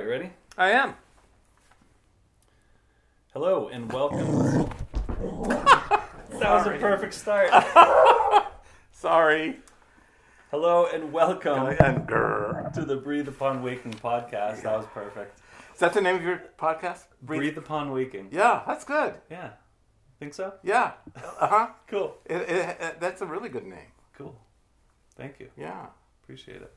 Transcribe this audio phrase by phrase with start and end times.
[0.00, 0.30] right, ready?
[0.56, 0.94] I am.
[3.34, 4.70] Hello and welcome.
[6.38, 7.50] that was a perfect start.
[8.92, 9.58] Sorry.
[10.50, 12.72] Hello and welcome And grr.
[12.72, 14.62] to the Breathe Upon Waking podcast.
[14.62, 15.38] That was perfect.
[15.74, 17.04] Is that the name of your podcast?
[17.22, 18.28] Breathe Upon Waking.
[18.32, 19.14] Yeah, that's good.
[19.30, 19.50] Yeah.
[20.18, 20.54] Think so?
[20.62, 20.92] Yeah.
[21.38, 21.68] Uh huh.
[21.88, 22.16] Cool.
[22.24, 23.92] It, it, it, that's a really good name.
[24.16, 24.34] Cool.
[25.16, 25.50] Thank you.
[25.58, 25.86] Yeah.
[26.22, 26.72] Appreciate it.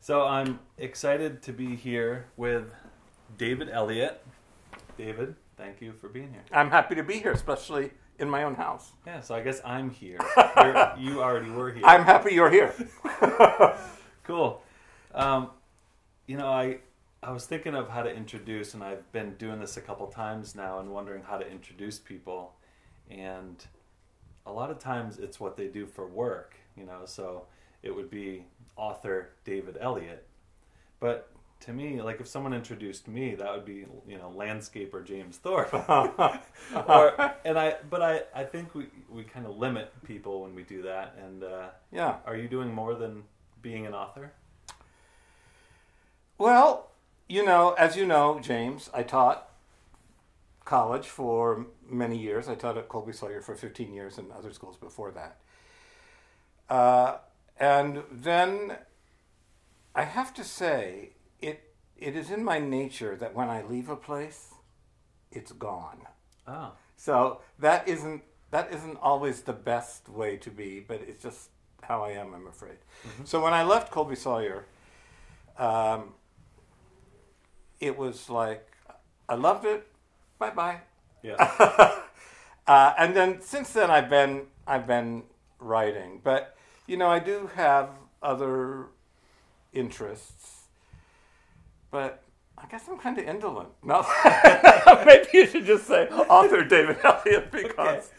[0.00, 2.64] So I'm excited to be here with
[3.36, 4.24] David Elliott.
[4.96, 6.42] David, thank you for being here.
[6.52, 8.92] I'm happy to be here, especially in my own house.
[9.06, 10.18] Yeah, so I guess I'm here.
[10.56, 11.84] You're, you already were here.
[11.84, 12.74] I'm happy you're here.
[14.28, 14.60] Cool.
[15.14, 15.48] Um,
[16.26, 16.80] you know, I
[17.22, 20.54] I was thinking of how to introduce, and I've been doing this a couple times
[20.54, 22.52] now, and wondering how to introduce people.
[23.10, 23.64] And
[24.44, 26.56] a lot of times, it's what they do for work.
[26.76, 27.46] You know, so
[27.82, 28.44] it would be
[28.76, 30.26] author David Elliott.
[31.00, 35.36] But to me, like if someone introduced me, that would be you know landscaper James
[35.38, 35.72] Thorpe.
[36.88, 40.62] or, and I, but I, I think we we kind of limit people when we
[40.62, 41.16] do that.
[41.22, 42.16] And uh, yeah.
[42.26, 43.24] are you doing more than
[43.62, 44.32] being an author?
[46.38, 46.90] Well,
[47.28, 49.48] you know, as you know, James, I taught
[50.64, 52.48] college for many years.
[52.48, 55.38] I taught at Colby Sawyer for 15 years and other schools before that.
[56.70, 57.16] Uh,
[57.58, 58.76] and then
[59.94, 63.96] I have to say, it it is in my nature that when I leave a
[63.96, 64.54] place,
[65.32, 66.06] it's gone.
[66.46, 71.50] Oh, So that isn't that isn't always the best way to be, but it's just
[71.82, 72.34] how I am.
[72.34, 72.78] I'm afraid.
[73.24, 74.64] So when I left Colby Sawyer,
[75.58, 76.14] um,
[77.80, 78.66] it was like
[79.28, 79.86] I loved it.
[80.38, 80.80] Bye bye.
[81.22, 81.94] yeah.
[82.68, 85.22] Uh, and then since then, I've been I've been
[85.58, 86.54] writing, but
[86.88, 87.90] you know I do have
[88.22, 88.86] other
[89.72, 90.62] interests,
[91.90, 92.22] but
[92.56, 93.68] I guess I'm kind of indolent.
[93.84, 94.04] No,
[95.06, 98.10] maybe you should just say author David Elliott because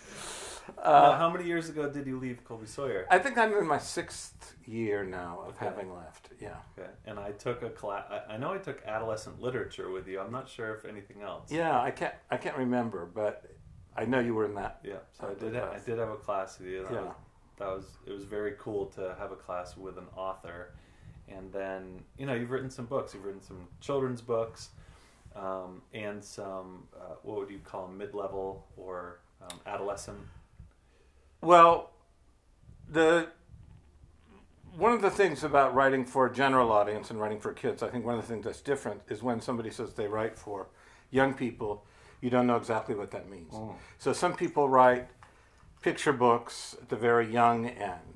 [0.78, 3.06] Now, uh, how many years ago did you leave Colby Sawyer?
[3.10, 5.66] I think I'm in my sixth year now of Okay.
[5.66, 6.30] having left.
[6.40, 6.88] Yeah, Okay.
[7.06, 8.06] And I took a class.
[8.30, 10.20] I, know I took adolescent literature with you.
[10.22, 11.52] I'm not sure if anything else.
[11.52, 11.82] yeah.
[11.82, 13.52] I can't I can't remember, but
[13.98, 14.80] I know you were in that.
[14.84, 14.98] Yeah.
[15.20, 15.56] So I did.
[15.56, 16.88] Ha- I did have a class with you.
[16.90, 17.12] Yeah.
[17.60, 17.86] That was.
[18.08, 20.72] It was very cool to have a class with an author,
[21.28, 23.14] and then you know you've written some books.
[23.14, 24.70] You've written some children's books,
[25.36, 30.20] um, and some uh, what would you call them, mid-level or um, adolescent.
[31.42, 31.92] Well,
[32.90, 33.28] the
[34.76, 37.90] one of the things about writing for a general audience and writing for kids, I
[37.90, 40.68] think one of the things that's different is when somebody says they write for
[41.12, 41.86] young people,
[42.22, 43.54] you don't know exactly what that means.
[43.54, 43.76] Oh.
[43.98, 45.10] So some people write
[45.82, 48.16] picture books at the very young end.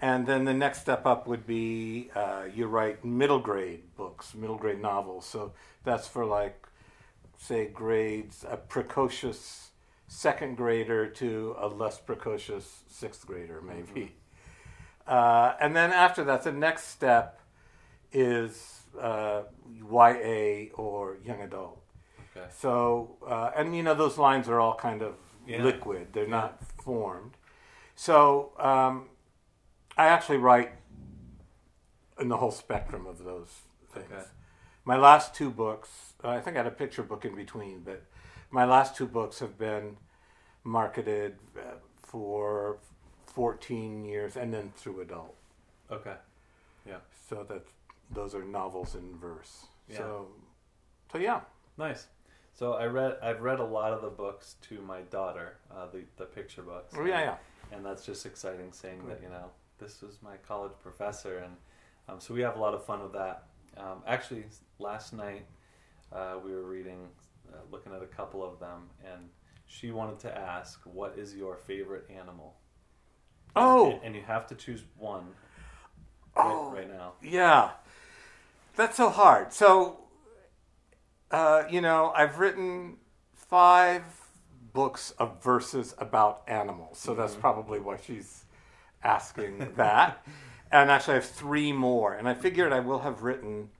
[0.00, 4.56] And then the next step up would be uh, you write middle grade books, middle
[4.56, 5.26] grade novels.
[5.26, 5.52] So
[5.84, 6.66] that's for like,
[7.36, 9.68] say, grades, a precocious
[10.08, 14.14] second grader to a less precocious sixth grader, maybe.
[15.06, 17.40] Uh, and then after that, the next step
[18.12, 19.42] is uh,
[19.90, 21.82] YA or young adult.
[22.36, 22.46] Okay.
[22.56, 25.14] So, uh, and you know, those lines are all kind of
[25.46, 25.64] Yeah.
[25.64, 27.36] liquid, they're not formed.
[27.94, 29.08] So, um,
[29.96, 30.72] I actually write
[32.18, 33.48] in the whole spectrum of those
[33.92, 34.06] things.
[34.12, 34.24] Okay.
[34.84, 38.02] My last two books, uh, I think I had a picture book in between, but
[38.50, 39.96] my last two books have been
[40.64, 42.78] marketed uh, for
[43.26, 45.36] 14 years and then through adult.
[45.90, 46.14] Okay.
[46.86, 46.98] Yeah.
[47.28, 47.64] So that
[48.10, 49.66] those are novels in verse.
[49.88, 49.98] Yeah.
[49.98, 50.26] So,
[51.12, 51.40] so yeah.
[51.78, 52.06] Nice.
[52.60, 53.16] So I read.
[53.22, 55.56] I've read a lot of the books to my daughter.
[55.74, 56.92] Uh, the the picture books.
[56.94, 57.36] Oh, yeah, yeah.
[57.72, 59.46] and that's just exciting saying that you know
[59.78, 61.54] this was my college professor and
[62.06, 63.44] um, so we have a lot of fun with that
[63.78, 64.44] um, actually
[64.78, 65.46] last night
[66.12, 67.08] uh, we were reading
[67.50, 69.30] uh, looking at a couple of them and
[69.66, 72.56] she wanted to ask what is your favorite animal
[73.56, 75.24] Oh, and, and you have to choose one
[76.36, 76.70] Oh.
[76.70, 77.70] right, right now Yeah,
[78.76, 79.52] that's so hard.
[79.54, 80.00] So,
[81.30, 82.96] uh, you know, I've written
[83.34, 84.02] five
[84.72, 88.44] books of verses about animals, so that's probably why she's
[89.02, 90.24] asking that.
[90.70, 93.70] and actually, I have three more, and I figured I will have written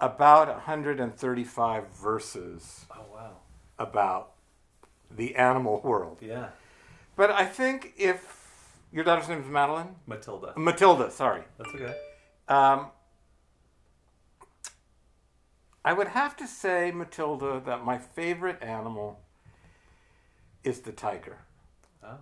[0.00, 3.32] about 135 verses oh wow
[3.78, 4.32] about
[5.10, 6.18] the animal world.
[6.22, 6.48] yeah
[7.16, 11.42] But I think if your daughter's name is Madeline, matilda Matilda, sorry.
[11.58, 11.94] that's okay
[12.48, 12.86] Um,
[15.84, 19.20] I would have to say, Matilda, that my favorite animal
[20.62, 21.38] is the tiger.
[22.04, 22.18] oh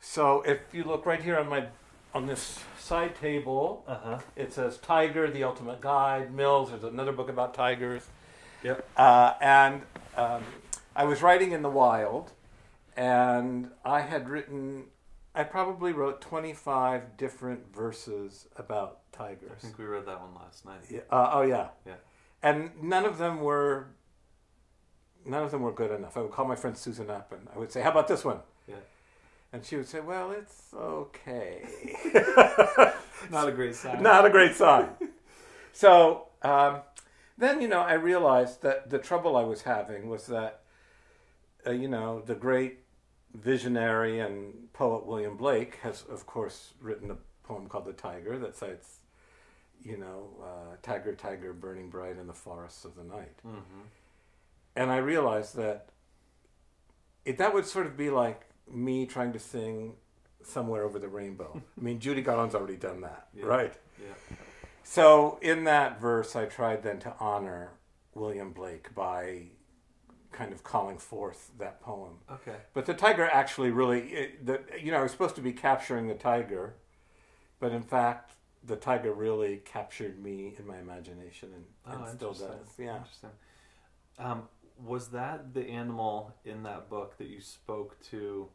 [0.00, 1.66] So if you look right here on my
[2.14, 4.18] on this side table, Uh huh.
[4.36, 6.68] it says Tiger, the Ultimate Guide, Mills.
[6.70, 8.06] There's another book about tigers.
[8.62, 8.86] Yep.
[8.96, 9.82] Uh, and
[10.16, 10.42] um,
[10.94, 12.32] I was writing in the wild,
[12.98, 14.84] and I had written,
[15.34, 19.50] I probably wrote 25 different verses about tigers.
[19.56, 20.80] I think we read that one last night.
[20.90, 21.68] Yeah, uh, oh, yeah.
[21.86, 21.94] Yeah.
[22.42, 23.88] And none of them were.
[25.24, 26.16] None of them were good enough.
[26.16, 28.40] I would call my friend Susan up and I would say, "How about this one?"
[28.66, 28.74] Yeah.
[29.52, 31.62] And she would say, "Well, it's okay."
[33.30, 34.02] Not a great sign.
[34.02, 34.88] Not a great sign.
[35.72, 36.80] so um,
[37.38, 40.60] then, you know, I realized that the trouble I was having was that,
[41.66, 42.80] uh, you know, the great
[43.34, 48.56] visionary and poet William Blake has, of course, written a poem called The Tiger that
[48.56, 48.98] cites,
[49.84, 53.36] you know, uh, Tiger, Tiger, burning bright in the forests of the night.
[53.46, 53.80] Mm-hmm.
[54.76, 55.88] And I realized that
[57.24, 59.94] it, that would sort of be like me trying to sing
[60.44, 61.62] Somewhere Over the Rainbow.
[61.78, 63.44] I mean, Judy Garland's already done that, Yeah.
[63.44, 63.74] right?
[64.00, 64.36] Yeah.
[64.82, 67.70] So in that verse, I tried then to honor
[68.14, 69.44] William Blake by
[70.32, 72.14] kind of calling forth that poem.
[72.30, 72.56] Okay.
[72.74, 76.08] But the tiger actually really, it, the, you know, I was supposed to be capturing
[76.08, 76.74] the tiger,
[77.60, 78.32] but in fact,
[78.64, 82.68] the tiger really captured me in my imagination and, Oh, and still does.
[82.78, 82.96] Yeah.
[82.98, 83.30] Interesting.
[84.18, 84.42] Um,
[84.84, 88.48] was that the animal in that book that you spoke to?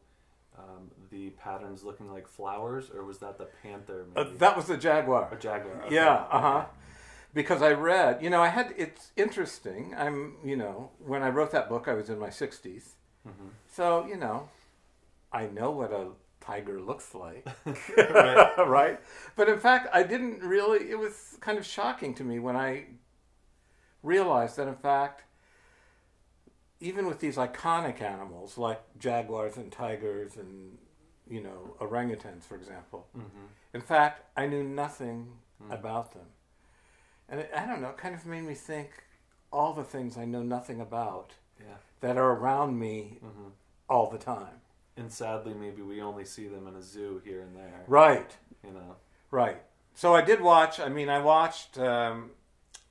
[0.58, 4.06] Um, the patterns looking like flowers, or was that the panther?
[4.16, 5.28] Uh, that was the jaguar.
[5.32, 5.82] a jaguar.
[5.84, 5.94] okay.
[5.94, 6.64] Yeah, uh huh.
[7.32, 9.94] Because I read, you know, I had, it's interesting.
[9.96, 12.94] I'm, you know, when I wrote that book, I was in my 60s.
[13.26, 13.50] Mhm.
[13.70, 14.48] So, you know,
[15.32, 16.08] I know what a
[16.48, 17.46] tiger looks like.
[17.98, 18.58] Right.
[18.66, 19.00] right?
[19.36, 22.86] But in fact, I didn't really, it was kind of shocking to me when I
[24.02, 25.24] realized that, in fact,
[26.80, 30.78] even with these iconic animals like jaguars and tigers and,
[31.28, 33.48] you know, orangutans, for example, Mhm.
[33.74, 35.72] in fact, I knew nothing Mm.
[35.72, 36.28] about them.
[37.28, 38.90] And it, I don't know, it kind of made me think
[39.52, 41.76] all the things I know nothing about Yeah.
[42.00, 43.48] that are around me hmm
[43.88, 44.60] all the time.
[44.98, 47.84] And sadly, maybe we only see them in a zoo here and there.
[47.86, 48.96] Right, You know.
[49.30, 49.62] right.
[49.94, 52.30] So I did watch, I mean, I watched um,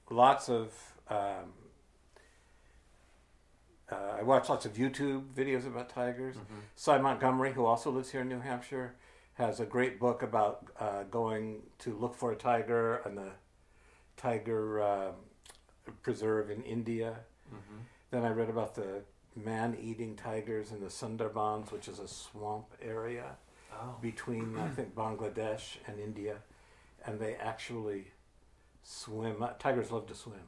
[0.09, 0.73] lots of.
[1.09, 1.53] Um,
[3.91, 6.35] uh, I watched lots of YouTube videos about tigers.
[6.35, 6.61] Mhm.
[6.75, 8.95] Sy Montgomery, who also lives here in New Hampshire,
[9.35, 13.31] has a great book about uh, going to look for a tiger and the
[14.17, 15.15] tiger um
[16.01, 17.19] preserve in India.
[17.53, 17.83] Mhm.
[18.11, 19.03] Then I read about the
[19.37, 23.35] man-eating tigers in the Sundarbans, which is a swamp area
[23.79, 23.95] Oh.
[24.01, 26.37] between I think Bangladesh and India,
[27.05, 28.07] and they actually
[28.83, 29.45] swim.
[29.59, 30.39] Tigers love to swim,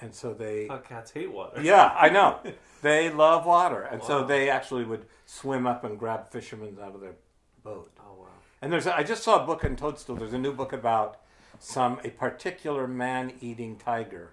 [0.00, 1.60] and so they thought cats hate water.
[1.60, 2.38] yeah, I know.
[2.82, 7.02] They love water, and so they actually would swim up and grab fishermen out of
[7.02, 7.16] their
[7.62, 7.90] boat.
[8.00, 8.26] Oh wow.
[8.62, 10.16] And there's, I just saw a book in Toadstool.
[10.16, 11.18] There's a new book about
[11.58, 14.30] some a particular man-eating tiger,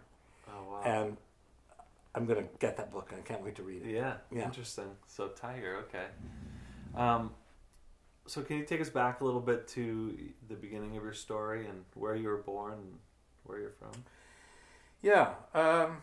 [0.47, 0.81] Oh wow.
[0.85, 1.17] and
[2.17, 3.91] I'm gonna get that book, and I can't wait to read it.
[3.91, 4.45] Yeah, Yeah.
[4.45, 4.89] interesting.
[5.05, 6.07] So tiger, okay.
[6.95, 7.35] Um,
[8.25, 10.17] so can you take us back a little bit to
[10.49, 12.99] the beginning of your story and where you were born and
[13.43, 13.91] where you're from?
[15.03, 16.01] Yeah, um,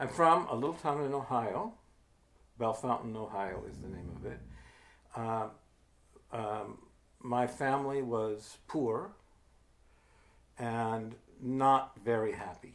[0.00, 1.74] I'm from a little town in Ohio.
[2.58, 4.40] Bellefontaine, Ohio is the name of it.
[5.16, 5.50] Um,
[6.32, 6.78] um,
[7.20, 9.12] my family was poor
[10.58, 12.74] and not very happy,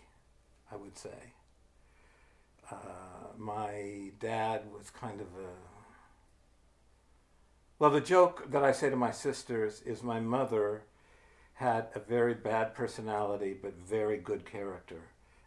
[0.72, 1.34] I would say.
[2.72, 2.76] Uh,
[3.38, 5.50] my dad was kind of a.
[7.80, 10.84] Well, the joke that I say to my sisters is my mother
[11.54, 15.02] had a very bad personality but very good character.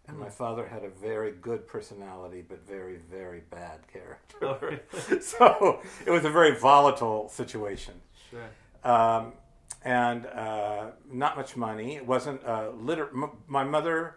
[0.06, 0.32] And my Mm.
[0.32, 4.80] father had a very good personality but very, very bad character.
[5.20, 7.94] So it was a very volatile situation.
[8.30, 8.48] Sure.
[8.92, 9.32] Um,
[9.84, 11.96] and uh, not much money.
[11.96, 14.16] It wasn't uh, liter- m- My mother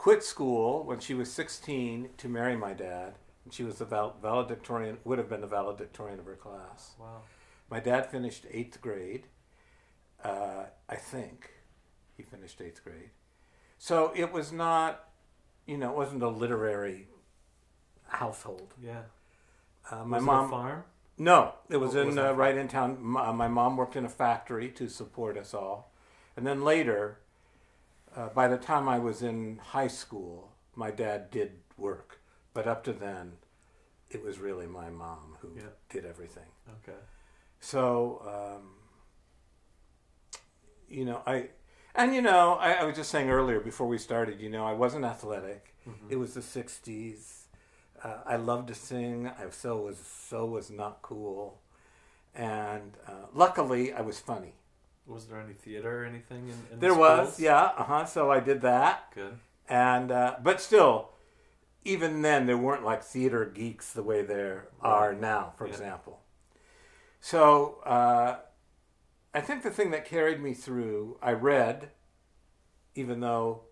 [0.00, 3.12] quit school when she was 16 to marry my dad.
[3.44, 6.94] And she was the val- valedictorian, would have been the valedictorian of her class.
[6.98, 7.20] Wow.
[7.68, 9.26] My dad finished eighth grade,
[10.24, 11.50] uh, I think.
[12.16, 13.10] He finished eighth grade.
[13.76, 15.04] So it was not,
[15.66, 17.08] you know, it wasn't a literary
[18.08, 18.72] household.
[18.82, 19.02] Yeah.
[19.90, 20.44] Uh, my was mom.
[20.44, 20.84] it a farm?
[21.18, 22.92] No, it was What in was uh, right in town.
[22.92, 25.92] M- uh, my mom worked in a factory to support us all,
[26.38, 27.18] and then later,
[28.16, 32.20] uh, by the time I was in high school, my dad did work,
[32.54, 33.32] but up to then,
[34.10, 35.62] it was really my mom who Yeah.
[35.88, 36.46] did everything.
[36.82, 36.98] Okay.
[37.60, 38.22] So,
[38.60, 38.74] um,
[40.88, 41.50] you know, I,
[41.94, 44.72] and you know, I, I was just saying earlier before we started, you know, I
[44.72, 45.74] wasn't athletic.
[45.88, 46.10] Mhm.
[46.10, 47.46] It was the '60s.
[48.02, 49.28] Uh, I loved to sing.
[49.28, 51.60] I so was so was not cool,
[52.34, 54.54] and uh, luckily I was funny.
[55.06, 58.04] Was there any theater or anything in, in the There was, yeah, uh huh.
[58.04, 59.38] So I did that, Good.
[59.68, 61.10] and uh, but still,
[61.84, 65.72] even then there weren't like theater geeks the way there are now, for Yeah.
[65.72, 66.20] example.
[67.20, 68.36] So uh,
[69.34, 71.90] I think the thing that carried me through, I read,
[72.94, 73.62] even though.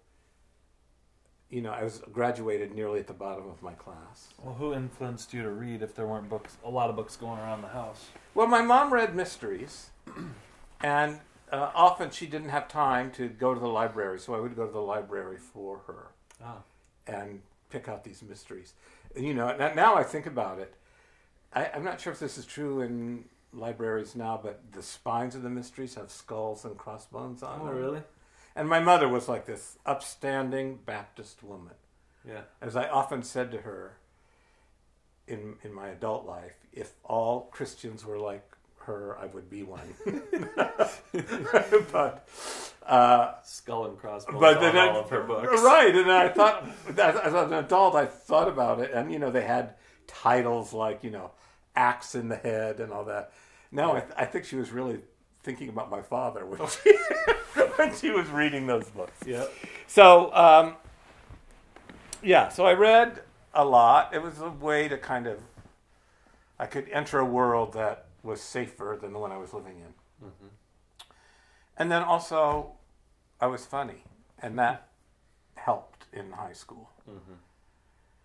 [1.50, 4.28] You know, I was graduated nearly at the bottom of my class.
[4.42, 7.38] Well, who influenced you to read if there weren't books, a lot of books going
[7.40, 8.04] around the house?
[8.34, 9.88] Well, my mom read mysteries,
[10.80, 11.20] and
[11.52, 14.66] uh, often she didn't have time to go to the library, so I would go
[14.66, 16.08] to the library for her
[16.42, 16.58] Ah,
[17.06, 18.74] and pick out these mysteries.
[19.16, 20.74] And, you know, now I think about it,
[21.52, 25.42] I, I'm not sure if this is true in libraries now, but the spines of
[25.42, 27.74] the mysteries have skulls and crossbones on oh, them.
[27.74, 28.02] Oh, really?
[28.54, 31.74] And my mother was like this upstanding Baptist woman.
[32.26, 32.42] Yeah.
[32.60, 33.96] As I often said to her
[35.26, 38.44] in in my adult life, if all Christians were like
[38.80, 39.80] her, I would be one.
[41.92, 42.28] but
[42.86, 45.62] uh, Skull and crossbones but then I- all of her books.
[45.62, 49.30] right, and I thought as, as an adult, I thought about it, and you know
[49.30, 49.74] they had
[50.06, 51.30] titles like you know
[51.76, 53.32] axe in the head and all that.
[53.70, 55.00] No, I, th- I think she was really
[55.42, 56.96] thinking about my father when she,
[57.76, 59.12] when she was reading those books.
[59.26, 59.44] Yeah.
[59.86, 60.76] So, um,
[62.22, 63.20] yeah, so I read
[63.54, 64.14] a lot.
[64.14, 65.38] It was a way to kind of,
[66.58, 69.94] I could enter a world that was safer than the one I was living in.
[70.28, 70.50] Mhm.
[71.78, 72.76] And then also,
[73.40, 74.04] I was funny,
[74.38, 74.88] and that
[75.54, 76.90] helped in high school.
[77.08, 77.38] Mhm.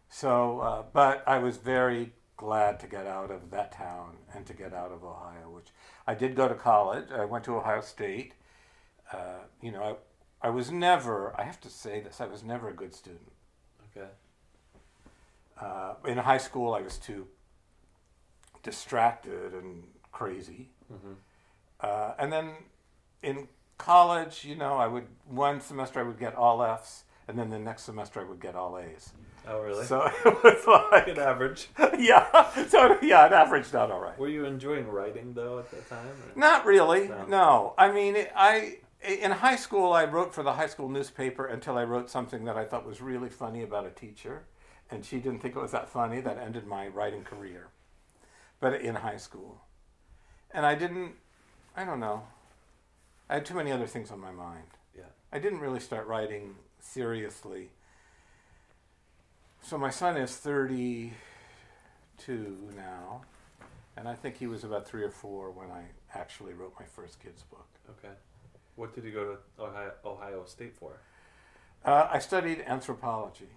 [0.10, 4.54] So, uh, but I was very glad to get out of that town and to
[4.54, 5.72] get out of Ohio, which
[6.06, 7.10] I did go to college.
[7.12, 8.34] I went to Ohio State.
[9.12, 9.84] Uh, you know,
[10.42, 13.32] I, I was never, I have to say this, I was never a good student.
[13.88, 14.10] Okay.
[15.58, 17.30] Uh, in high school, I was too
[18.64, 20.70] distracted and crazy.
[20.92, 21.16] Mhm.
[21.82, 22.52] Uh, and then
[23.22, 27.50] in college, you know, I would, one semester I would get all F's, and then
[27.50, 29.12] the next semester I would get all A's.
[29.48, 29.86] Oh, really?
[29.86, 31.68] So it was like, Good average.
[32.00, 32.50] yeah.
[32.68, 34.18] So yeah, it averaged out all right.
[34.18, 36.08] Were you enjoying writing though at that time?
[36.08, 37.10] or- Not really.
[37.10, 37.26] No.
[37.26, 37.74] No.
[37.78, 41.78] I mean, it, I in high school I wrote for the high school newspaper until
[41.78, 44.44] I wrote something that I thought was really funny about a teacher,
[44.90, 46.22] and she didn't think it was that funny.
[46.22, 47.68] That ended my writing career.
[48.62, 49.60] But in high school,
[50.54, 51.14] and I didn't.
[51.76, 52.24] I don't know.
[53.30, 54.68] I had too many other things on my mind.
[54.96, 55.06] Yeah.
[55.32, 57.72] I didn't really start writing seriously.
[59.62, 61.14] So my son is 32
[62.76, 63.22] now,
[63.96, 65.84] and I think he was about three or four when I
[66.14, 67.68] actually wrote my first kids book.
[67.90, 68.14] Okay.
[68.76, 71.00] What did you go to Ohio, Ohio State for?
[71.86, 73.50] Uh, I studied anthropology,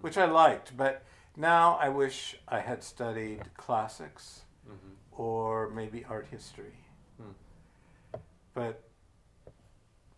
[0.00, 1.02] which I liked, but
[1.36, 4.94] now I wish I had studied classics Mm-hmm.
[5.20, 6.72] Or maybe art history.
[7.20, 8.18] Hmm.
[8.54, 8.82] But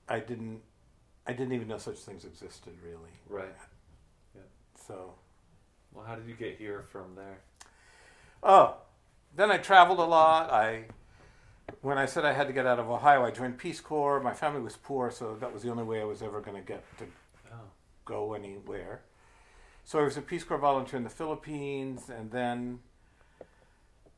[0.09, 0.61] I didn't.
[1.27, 3.11] I didn't even know such things existed, really.
[3.29, 3.55] Right.
[4.35, 4.43] Yeah.
[4.87, 5.15] So,
[5.93, 7.39] Well, how did you get here from there?
[8.45, 8.75] oh,
[9.37, 10.51] then I traveled a lot.
[10.53, 10.85] I,
[11.81, 14.21] when I said I had to get out of Ohio, I joined Peace Corps.
[14.21, 16.67] My family was poor, so that was the only way I was ever going to
[16.67, 17.05] get to
[17.53, 17.71] Oh.
[18.05, 19.03] go anywhere.
[19.85, 22.81] So I was a Peace Corps volunteer in the Philippines, and then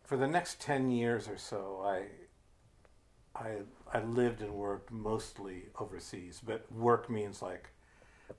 [0.05, 3.51] for the next ten years or so, I, I,
[3.93, 6.41] I lived and worked mostly overseas.
[6.45, 7.71] But work means like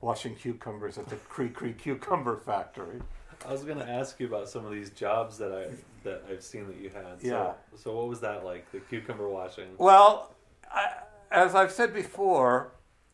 [0.01, 3.01] washing cucumbers at the Cree Cree Cucumber Factory.
[3.47, 5.67] I was going to ask you about some of these jobs that I
[6.03, 7.21] that I've seen that you had.
[7.21, 7.53] So, Yeah.
[7.75, 8.71] So what was that like?
[8.71, 9.67] The cucumber washing.
[9.77, 10.33] Well,
[10.71, 10.87] I,
[11.31, 12.71] as I've said before,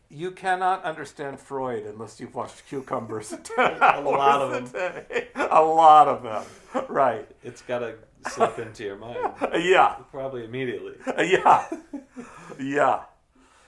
[0.09, 3.33] you cannot understand Freud unless you've watched cucumbers.
[3.57, 5.05] a lot of them.
[5.35, 6.85] A lot of them.
[6.87, 7.27] Right.
[7.43, 7.95] It's got to
[8.27, 9.17] slip into your mind
[9.59, 9.95] Yeah.
[10.11, 10.95] probably immediately.
[11.17, 11.67] Yeah.
[12.59, 13.03] Yeah.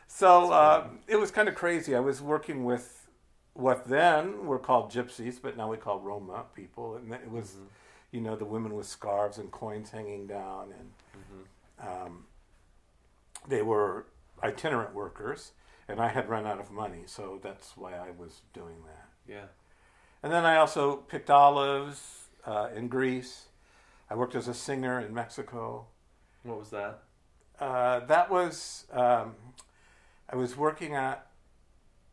[0.08, 1.96] So uh, it was kind of crazy.
[1.96, 3.08] I was working with
[3.54, 7.68] what then were called gypsies, but now we call Roma people, and it was, Mhm.
[8.12, 12.06] you know, the women with scarves and coins hanging down, and Mhm.
[12.06, 12.26] um,
[13.48, 14.06] they were
[14.44, 15.52] itinerant workers,
[15.88, 19.08] and I had run out of money, so that's why I was doing that.
[19.28, 19.46] Yeah.
[20.22, 23.48] And then I also picked olives uh, in Greece.
[24.14, 25.88] I worked as a singer in Mexico.
[26.44, 27.00] What was that?
[27.60, 29.34] Uh, that was um,
[30.30, 31.26] I was working at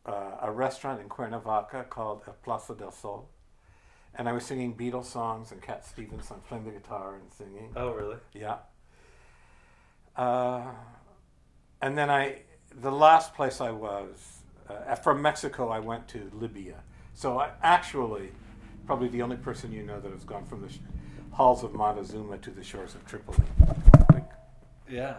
[0.07, 3.29] uh, a restaurant in Cuernavaca called El Plaza del Sol,
[4.15, 7.71] and I was singing Beatles songs and Cat Stevens songs, playing the guitar and singing.
[7.75, 8.17] Oh, really?
[8.33, 8.57] Yeah.
[10.15, 10.71] Uh,
[11.83, 12.41] and then I,
[12.81, 16.81] the last place I was, uh, from Mexico, I went to Libya.
[17.13, 18.31] So I actually,
[18.87, 20.69] probably the only person you know that has gone from the
[21.33, 23.45] halls of Montezuma to the shores of Tripoli.
[24.89, 25.15] Yeah.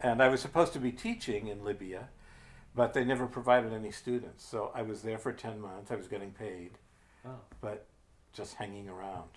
[0.00, 2.08] And I was supposed to be teaching in Libya,
[2.74, 4.44] but they never provided any students.
[4.44, 5.90] So I was there for 10 months.
[5.90, 6.78] I was getting paid,
[7.24, 7.36] Oh.
[7.60, 7.86] but
[8.32, 9.28] just hanging around.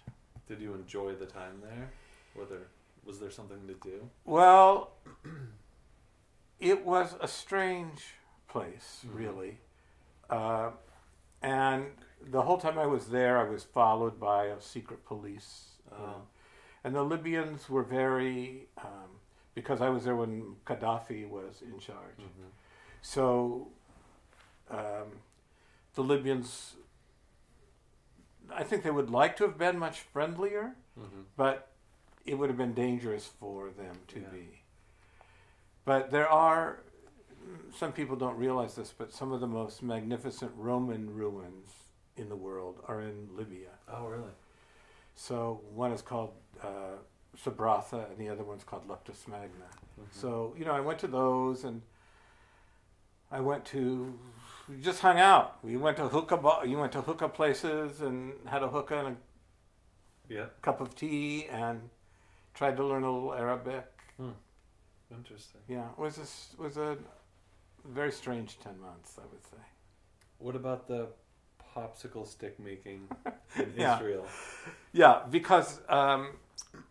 [0.47, 1.89] Did you enjoy the time there?
[2.35, 2.67] Were there
[3.05, 4.09] was there something to do?
[4.23, 4.93] Well,
[6.59, 8.15] it was a strange
[8.47, 9.15] place, Mhm.
[9.15, 9.57] really.
[10.27, 10.71] Uh,
[11.43, 11.91] and
[12.21, 15.77] the whole time I was there, I was followed by a secret police.
[15.91, 15.97] Oh.
[15.97, 16.21] know.
[16.83, 19.19] And the Libyans were very, um,
[19.55, 22.19] because I was there when Gaddafi was in charge.
[22.19, 22.51] Mhm.
[23.01, 23.69] So
[24.69, 25.21] um,
[25.93, 26.75] the Libyans,
[28.51, 31.25] I think they would like to have been much friendlier, Mhm.
[31.35, 31.71] but
[32.25, 34.29] it would have been dangerous for them to Yeah.
[34.29, 34.61] be.
[35.85, 36.81] But there are,
[37.75, 41.84] some people don't realize this, but some of the most magnificent Roman ruins
[42.17, 43.69] in the world are in Libya.
[43.87, 44.35] Oh, really?
[45.15, 46.31] So one is called
[46.61, 46.97] uh,
[47.37, 49.69] Sabratha, and the other one's called Leptis Magna.
[49.99, 50.05] Mhm.
[50.11, 51.81] So you know, I went to those, and
[53.31, 54.17] I went to
[54.67, 55.63] we just hung out.
[55.63, 56.67] We went to hookah.
[56.67, 60.45] You went to hookah places and had a hookah and a yeah.
[60.61, 61.89] cup of tea, and
[62.53, 63.85] tried to learn a little Arabic.
[65.11, 65.61] Interesting.
[65.67, 66.97] Yeah, it was a, was a
[67.85, 69.63] very strange ten months, I would say.
[70.39, 71.09] What about the
[71.75, 73.07] popsicle stick making
[73.55, 73.95] in Yeah.
[73.97, 74.25] Israel?
[74.93, 76.29] Yeah, because um,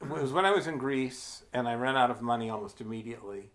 [0.03, 3.51] it was when I was in Greece and I ran out of money almost immediately.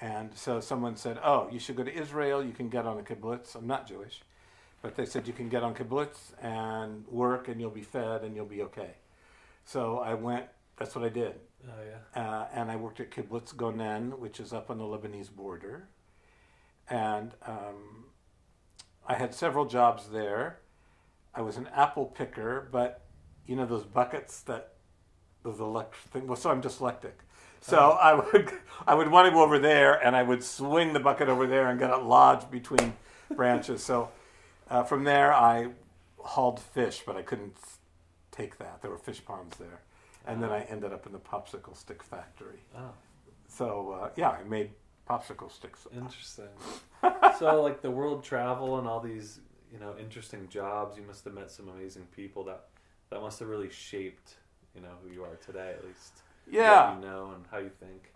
[0.00, 2.44] And so someone said, Oh, you should go to Israel.
[2.44, 3.54] You can get on a kibbutz.
[3.54, 4.20] I'm not Jewish.
[4.82, 8.36] But they said you can get on kibbutz and work and you'll be fed and
[8.36, 8.92] you'll be okay.
[9.64, 10.46] So I went,
[10.78, 11.34] that's what I did.
[11.66, 12.22] Oh yeah.
[12.22, 15.88] Uh, and I worked at Kibbutz Gonen, which is up on the Lebanese border.
[16.88, 18.04] And um,
[19.08, 20.58] I had several jobs there.
[21.34, 23.00] I was an apple picker, but
[23.46, 24.74] you know those buckets that
[25.42, 26.26] those electric thing.
[26.26, 27.12] Well, so I'm dyslexic.
[27.60, 27.90] So Oh.
[28.00, 28.52] I would
[28.86, 31.68] I would want to go over there, and I would swing the bucket over there
[31.68, 32.92] and get it lodged between
[33.34, 33.82] branches.
[33.82, 34.10] So
[34.70, 35.68] uh, from there, I
[36.18, 37.56] hauled fish, but I couldn't
[38.30, 38.82] take that.
[38.82, 39.80] There were fish ponds there,
[40.26, 42.60] and then I ended up in the popsicle stick factory.
[42.76, 42.90] Oh,
[43.48, 44.70] So uh, yeah, I made
[45.08, 45.86] popsicle sticks.
[45.92, 46.48] interesting.
[47.38, 49.40] so like the world travel and all these,
[49.72, 52.66] you know, interesting jobs, you must have met some amazing people that
[53.10, 54.34] that must have really shaped,
[54.74, 56.20] you know, who you are today at least.
[56.50, 56.90] Yeah.
[56.90, 58.12] What you know and how you think.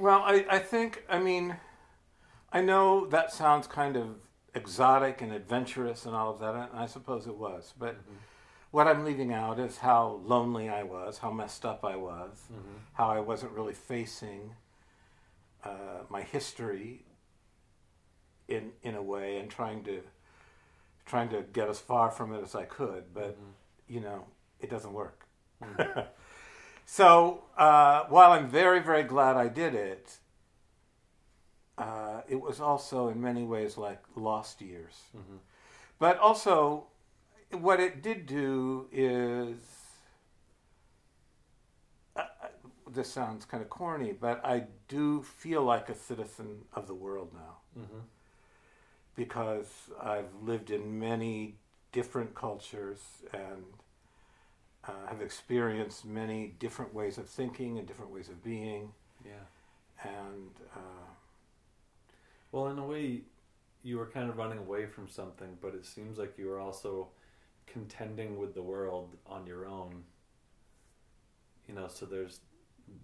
[0.00, 1.56] Well, I, I think, I mean,
[2.52, 4.16] I know that sounds kind of
[4.54, 7.74] exotic and adventurous and all of that, and I suppose it was.
[7.78, 8.16] But Mhm.
[8.70, 12.80] what I'm leaving out is how lonely I was, how messed up I was, Mhm.
[12.94, 14.54] how I wasn't really facing
[15.66, 17.04] uh, my history
[18.48, 20.02] in in a way, and trying to
[21.06, 23.14] trying to get as far from it as I could.
[23.14, 23.52] But Mhm.
[23.88, 24.26] you know,
[24.60, 25.26] it doesn't work.
[25.62, 26.06] Mhm.
[26.88, 30.18] So uh, while I'm very, very glad I did it,
[31.78, 35.02] uh, it was also in many ways like lost years.
[35.16, 35.38] Mhm.
[35.98, 36.88] But also,
[37.52, 39.58] what it did do is.
[42.16, 42.48] Uh, uh,
[42.96, 47.32] this sounds kind of corny, but I do feel like a citizen of the world
[47.32, 48.02] now Mhm.
[49.14, 51.56] because I've lived in many
[51.92, 53.64] different cultures and
[54.84, 58.92] uh, have experienced many different ways of thinking and different ways of being.
[59.24, 59.44] Yeah.
[60.04, 61.10] And uh,
[62.52, 63.22] Well, in a way,
[63.82, 67.08] you were kind of running away from something, but it seems like you were also
[67.66, 70.04] contending with the world on your own.
[71.66, 72.40] You know, so there's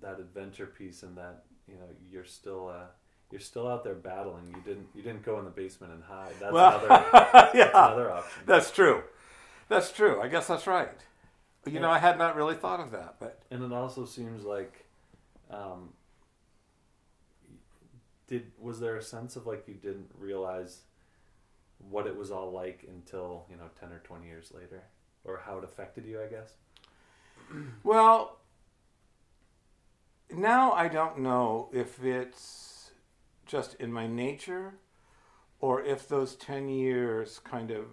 [0.00, 2.86] that adventure piece, and that you know you're still uh,
[3.30, 4.48] you're still out there battling.
[4.48, 6.34] You didn't you didn't go in the basement and hide.
[6.40, 8.42] That's well, another that's another option.
[8.46, 9.02] that's true.
[9.68, 10.20] That's true.
[10.20, 10.90] I guess that's right.
[11.64, 14.84] You know, I had not really thought of that, but And it also seems like,
[15.48, 15.90] um,
[18.26, 20.80] did was there a sense of like you didn't realize
[21.78, 24.82] what it was all like until you know ten or twenty years later,
[25.24, 26.20] or how it affected you?
[26.20, 26.54] I guess.
[27.82, 28.38] Well,
[30.36, 32.90] now I don't know if it's
[33.46, 34.74] just in my nature
[35.60, 37.84] or if those 10 years kind of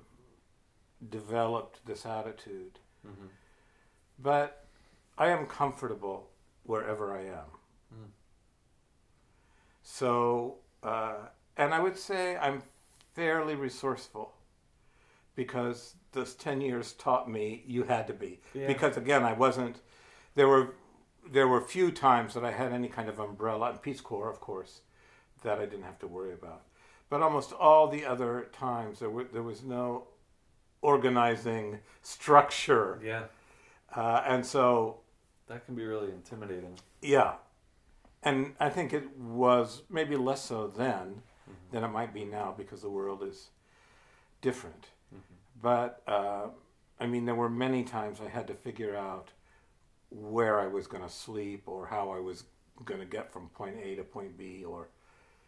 [1.09, 2.79] developed this attitude.
[3.07, 3.27] Mm-hmm.
[4.17, 4.65] But
[5.17, 6.29] I am comfortable
[6.63, 7.49] wherever I am.
[7.93, 8.09] Mm.
[9.83, 11.15] So, uh,
[11.57, 12.63] and I would say I'm
[13.15, 14.33] fairly resourceful
[15.35, 18.39] because those 10 years taught me you had to be.
[18.53, 18.67] Yeah.
[18.67, 19.81] Because again, I wasn't,
[20.35, 20.73] there were,
[21.31, 24.39] there were few times that I had any kind of umbrella, and Peace Corps, of
[24.39, 24.81] course,
[25.43, 26.61] that I didn't have to worry about.
[27.09, 30.07] But almost all the other times, there, were, there was no
[30.81, 33.23] organizing structure Yeah.
[33.95, 34.99] Uh, and so,
[35.47, 36.77] That can be really intimidating.
[37.01, 37.33] yeah.
[38.21, 41.21] And I think it was maybe less so then
[41.71, 43.47] than it might be now because the world is
[44.41, 44.87] different.
[45.61, 46.47] But uh,
[46.99, 49.29] I mean, there were many times I had to figure out
[50.09, 52.43] where I was going to sleep or how I was
[52.85, 54.87] going to get from point A to point B or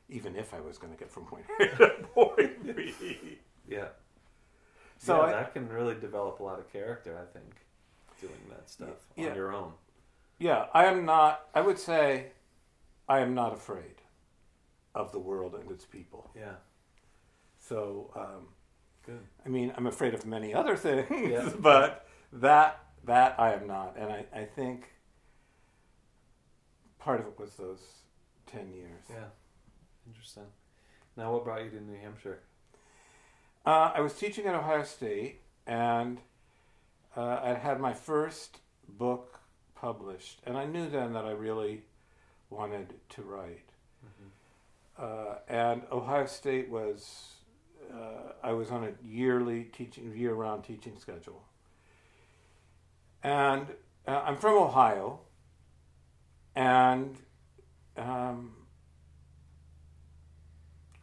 [0.10, 2.94] even if I was going to get from point A to point B.
[3.68, 3.88] Yeah.
[4.98, 7.56] So yeah, I- that can really develop a lot of character, I think,
[8.20, 9.30] doing that stuff Yeah.
[9.30, 9.74] on your own.
[10.38, 12.28] Yeah, I am not, I would say,
[13.08, 13.96] I am not afraid
[14.96, 16.30] of the world and its people.
[16.36, 16.54] Yeah.
[17.60, 18.48] So, um,
[19.06, 19.20] Good.
[19.46, 21.50] I mean, I'm afraid of many other things, Yeah.
[21.60, 24.94] but that that I am not, and I, I think
[27.00, 27.82] part of it was those
[28.46, 29.04] ten years.
[29.10, 29.30] Yeah.
[30.08, 30.46] Interesting.
[31.16, 32.40] Now, what brought you to New Hampshire?
[33.66, 36.20] Uh, I was teaching at Ohio State, and
[37.16, 39.40] uh, I'd had my first book
[39.76, 41.84] published, and I knew then that I really
[42.50, 43.70] wanted to write.
[45.00, 47.30] Uh, and Ohio State was,
[47.92, 51.44] uh, I was on a yearly teaching, year-round teaching schedule.
[53.24, 53.68] And
[54.08, 55.20] uh, I'm from Ohio,
[56.56, 57.16] and
[57.98, 58.54] um,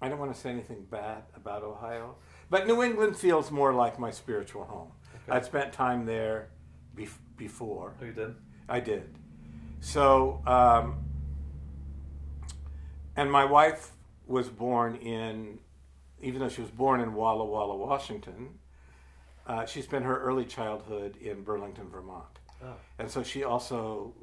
[0.01, 2.17] I don't want to say anything bad about Ohio,
[2.51, 4.91] but New England feels more like my spiritual home.
[5.15, 5.37] Okay.
[5.37, 6.51] I've spent time there
[6.97, 7.95] bef- before.
[8.01, 8.35] Oh, you did?
[8.69, 9.15] I did.
[9.81, 11.05] So, um,
[13.17, 13.93] and my wife
[14.27, 15.59] was born in,
[16.21, 18.59] even though she was born in Walla Walla, Washington,
[19.49, 22.39] uh, she spent her early childhood in Burlington, Vermont.
[22.63, 24.15] Oh, And so she also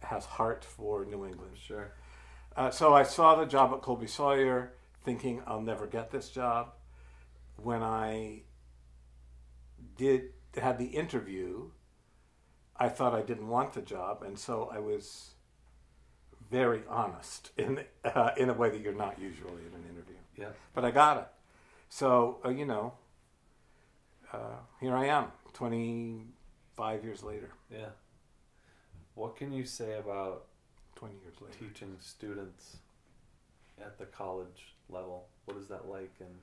[0.00, 1.52] has heart for New England.
[1.56, 1.92] sure.
[2.56, 6.72] Uh, so I saw the job at Colby Sawyer, thinking I'll never get this job.
[7.56, 8.42] When I
[9.96, 11.70] did had the interview,
[12.76, 15.34] I thought I didn't want the job, and so I was
[16.50, 20.16] very honest in uh, in a way that you're not usually in an interview.
[20.36, 20.50] Yeah.
[20.74, 21.26] But I got it.
[21.88, 22.94] So uh, you know,
[24.34, 27.90] uh, here I am, 25 years later, Yeah.
[29.14, 30.46] What can you say about
[30.96, 31.54] 20 years later.
[31.58, 32.78] teaching students
[33.80, 35.28] at the college level?
[35.44, 36.34] What is that like, and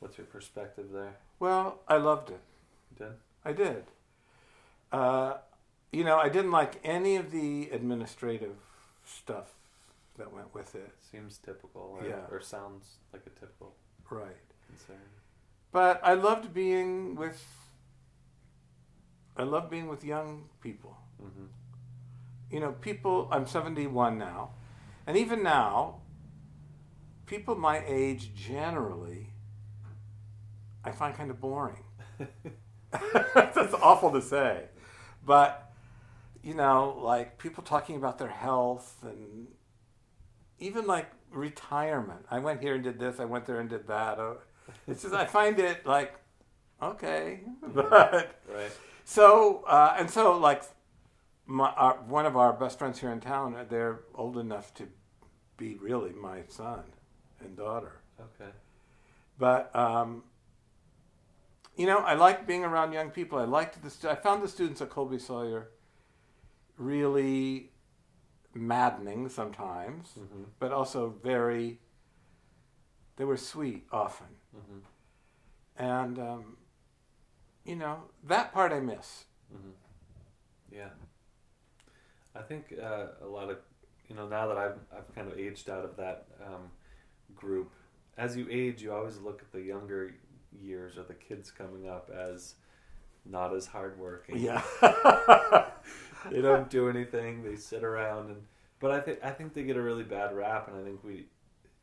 [0.00, 1.16] what's your perspective there?
[1.38, 2.40] Well, I loved it.
[2.90, 3.14] You did?
[3.44, 3.84] I did.
[4.92, 5.38] Uh,
[5.90, 8.56] you know, I didn't like any of the administrative
[9.06, 9.54] stuff
[10.18, 10.92] that went with it.
[11.10, 12.26] Seems typical, or, Yeah.
[12.30, 13.74] or sounds like a typical
[14.10, 14.36] Right.
[14.66, 15.08] concern.
[15.72, 17.44] But I loved being with.
[19.36, 20.96] I love being with young people.
[21.22, 21.46] Mm-hmm.
[22.50, 23.28] You know, people.
[23.30, 24.50] I'm 71 now,
[25.06, 26.02] and even now,
[27.26, 29.30] people my age generally,
[30.84, 31.84] I find kind of boring.
[33.34, 34.64] That's awful to say,
[35.24, 35.72] but
[36.42, 39.48] you know, like people talking about their health and
[40.58, 42.26] even like retirement.
[42.30, 43.18] I went here and did this.
[43.18, 44.18] I went there and did that.
[44.88, 46.14] It's just I find it like
[46.82, 47.40] okay,
[47.74, 48.70] but Right.
[49.04, 50.62] so uh, and so like
[51.46, 53.54] my our, one of our best friends here in town.
[53.54, 54.88] uh, They're old enough to
[55.56, 56.82] be really my son
[57.40, 58.00] and daughter.
[58.20, 58.50] Okay.
[59.38, 60.22] But um,
[61.76, 63.38] you know, I like being around young people.
[63.38, 64.10] I liked the.
[64.10, 65.68] I found the students at Colby Sawyer
[66.76, 67.70] really
[68.54, 70.42] maddening sometimes, Mm-hmm.
[70.58, 71.78] but also very.
[73.16, 75.82] They were sweet often, Mm-hmm.
[75.82, 76.56] and um,
[77.64, 79.24] you know that part I miss.
[79.54, 79.70] Mm-hmm.
[80.70, 80.90] Yeah.
[82.34, 83.58] I think uh, a lot of
[84.08, 86.70] you know now that I've I've kind of aged out of that um,
[87.34, 87.70] group.
[88.18, 90.14] As you age, you always look at the younger
[90.60, 92.54] years or the kids coming up as
[93.24, 94.38] not as hardworking.
[94.38, 94.62] Yeah,
[96.30, 97.42] they don't do anything.
[97.42, 98.42] They sit around and.
[98.80, 101.26] But I think I think they get a really bad rap, and I think we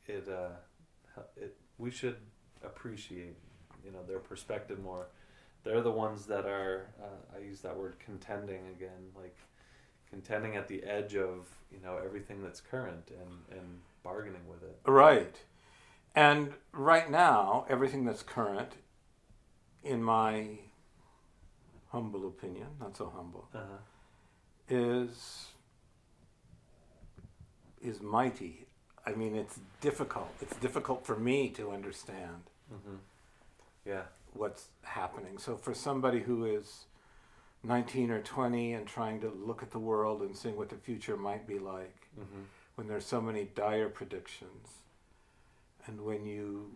[0.06, 2.18] it uh, it we should
[2.64, 3.36] appreciate
[3.86, 5.08] you know their perspective more.
[5.64, 9.36] They're the ones that are uh, I use that word contending again, like
[10.10, 14.80] contending at the edge of you know everything that's current and and bargaining with it.
[14.86, 15.36] right.
[16.16, 18.74] And right now, everything that's current,
[19.84, 20.58] in my
[21.92, 23.78] humble opinion, not so humble, Uh-huh.
[24.68, 25.48] is
[27.82, 28.66] is mighty.
[29.06, 30.30] I mean, it's difficult.
[30.42, 32.98] It's difficult for me to understand hmm
[33.86, 34.04] Yeah.
[34.34, 35.38] what's happening.
[35.40, 36.86] So for somebody who is
[37.64, 41.18] 19 or 20 and trying to look at the world and seeing what the future
[41.18, 42.44] might be like, hmm
[42.76, 44.70] when there's so many dire predictions,
[45.86, 46.72] and when you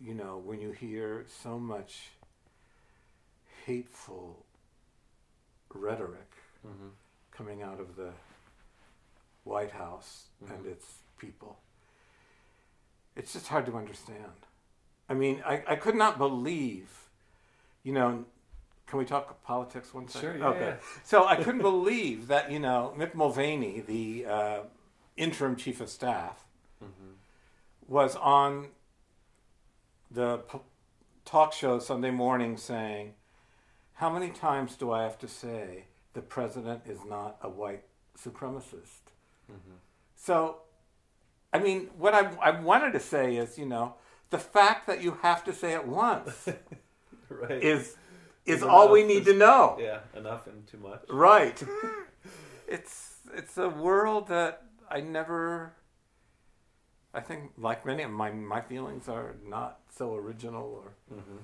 [0.00, 2.10] you know when you hear so much
[3.66, 4.44] hateful
[5.72, 6.30] rhetoric
[6.62, 6.88] hmm
[7.30, 8.10] coming out of the
[9.44, 10.72] White House and Mhm.
[10.72, 10.86] its
[11.18, 11.58] people.
[13.16, 14.46] It's just hard to understand.
[15.08, 17.08] I mean, I, I could not believe,
[17.82, 18.24] you know,
[18.86, 20.28] can we talk politics one second?
[20.28, 20.66] Sure, yeah, Okay.
[20.66, 20.76] yeah.
[21.04, 24.60] So I couldn't believe that, you know, Mick Mulvaney, the uh,
[25.16, 26.44] interim chief of staff,
[26.80, 27.12] hmm
[27.86, 28.68] was on
[30.10, 30.58] the p-
[31.26, 33.12] talk show Sunday morning saying,
[33.94, 37.84] How many times do I have to say the president is not a white
[38.18, 39.03] supremacist?
[39.48, 39.76] Hmm
[40.16, 40.58] So,
[41.52, 43.94] I mean, what I, I wanted to say is, you know,
[44.30, 46.48] the fact that you have to say it once
[47.28, 47.62] Right.
[47.62, 47.96] is
[48.46, 49.08] is Is all we enough.
[49.08, 49.76] need to know.
[49.80, 51.02] yeah, enough and too much.
[51.08, 51.62] Right.
[52.68, 55.72] it's it's a world that I never.
[57.14, 61.38] I think, like many of my my feelings are not so original or hmm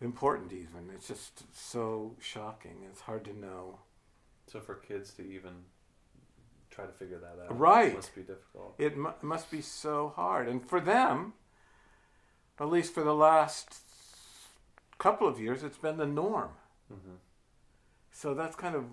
[0.00, 0.52] important.
[0.52, 2.78] Even it's just so shocking.
[2.90, 3.78] It's hard to know.
[4.46, 5.64] So for kids to even
[6.72, 7.92] try to figure that out, Right.
[7.92, 8.74] It must be difficult.
[8.78, 11.34] It mu- must be so hard, and for them,
[12.58, 13.76] at least for the last
[14.98, 16.50] couple of years, it's been the norm.
[16.88, 17.16] hmm
[18.10, 18.84] So that's kind of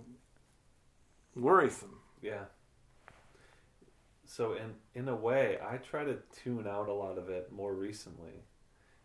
[1.36, 2.00] worrisome.
[2.22, 2.46] Yeah.
[4.26, 7.74] So in in a way, I try to tune out a lot of it more
[7.74, 8.44] recently.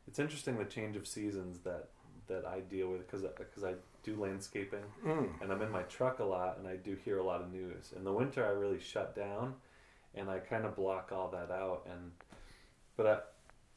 [0.06, 1.90] It's interesting the change of seasons that
[2.26, 3.74] that I deal with because because I
[4.04, 5.40] do landscaping Mm.
[5.40, 7.92] and I'm in my truck a lot and I do hear a lot of news.
[7.96, 9.54] In the winter, I really shut down
[10.14, 11.86] and I kind of block all that out.
[11.90, 12.12] And
[12.96, 13.06] but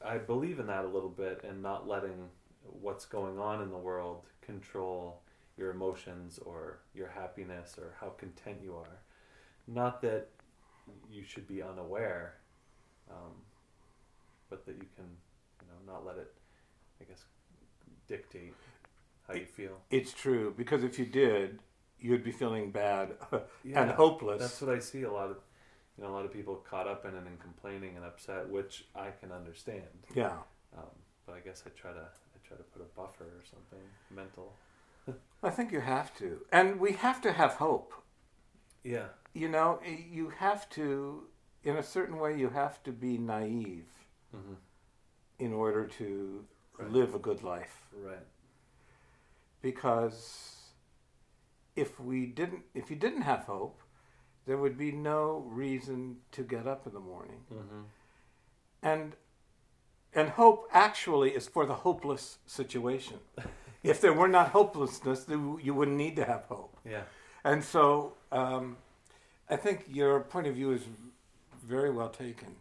[0.03, 2.29] I I believe in that a little bit and not letting
[2.63, 5.21] what's going on in the world control
[5.57, 8.99] your emotions or your happiness or how content you are.
[9.65, 10.27] Not that
[11.09, 12.35] you should be unaware,
[13.09, 13.33] um,
[14.49, 15.05] but that you can,
[15.61, 16.31] you know, not let it,
[17.01, 17.23] I guess,
[18.07, 18.53] dictate
[19.27, 19.81] how you feel.
[19.89, 21.59] It's true because if you did,
[21.99, 23.13] you'd be feeling bad
[23.73, 24.41] and hopeless.
[24.41, 25.37] That's what I see a lot of,
[25.97, 28.85] you know, a lot of people caught up in it and complaining and upset, which
[28.95, 29.83] I can understand.
[30.15, 30.37] yeah.
[30.77, 30.85] Um,
[31.25, 33.85] but I guess I try to I try to put a buffer or something
[34.15, 34.53] mental.
[35.43, 37.93] I think you have to, and we have to have hope.
[38.83, 39.07] Yeah.
[39.33, 41.23] You know, you have to,
[41.63, 43.89] in a certain way, you have to be naive
[44.31, 44.53] hmm
[45.39, 46.45] in order to
[46.79, 46.91] Right.
[46.91, 47.81] live a good life.
[47.91, 48.25] Right.
[49.61, 50.55] Because
[51.75, 53.81] if we didn't, if you didn't have hope,
[54.45, 57.41] there would be no reason to get up in the morning.
[57.49, 57.81] hmm
[58.81, 59.15] And
[60.13, 63.17] and hope actually is for the hopeless situation.
[63.83, 66.77] if there were not hopelessness, you wouldn't need to have hope.
[66.85, 67.03] Yeah.
[67.43, 68.77] And so um,
[69.49, 70.81] I think your point of view is
[71.63, 72.55] very well taken.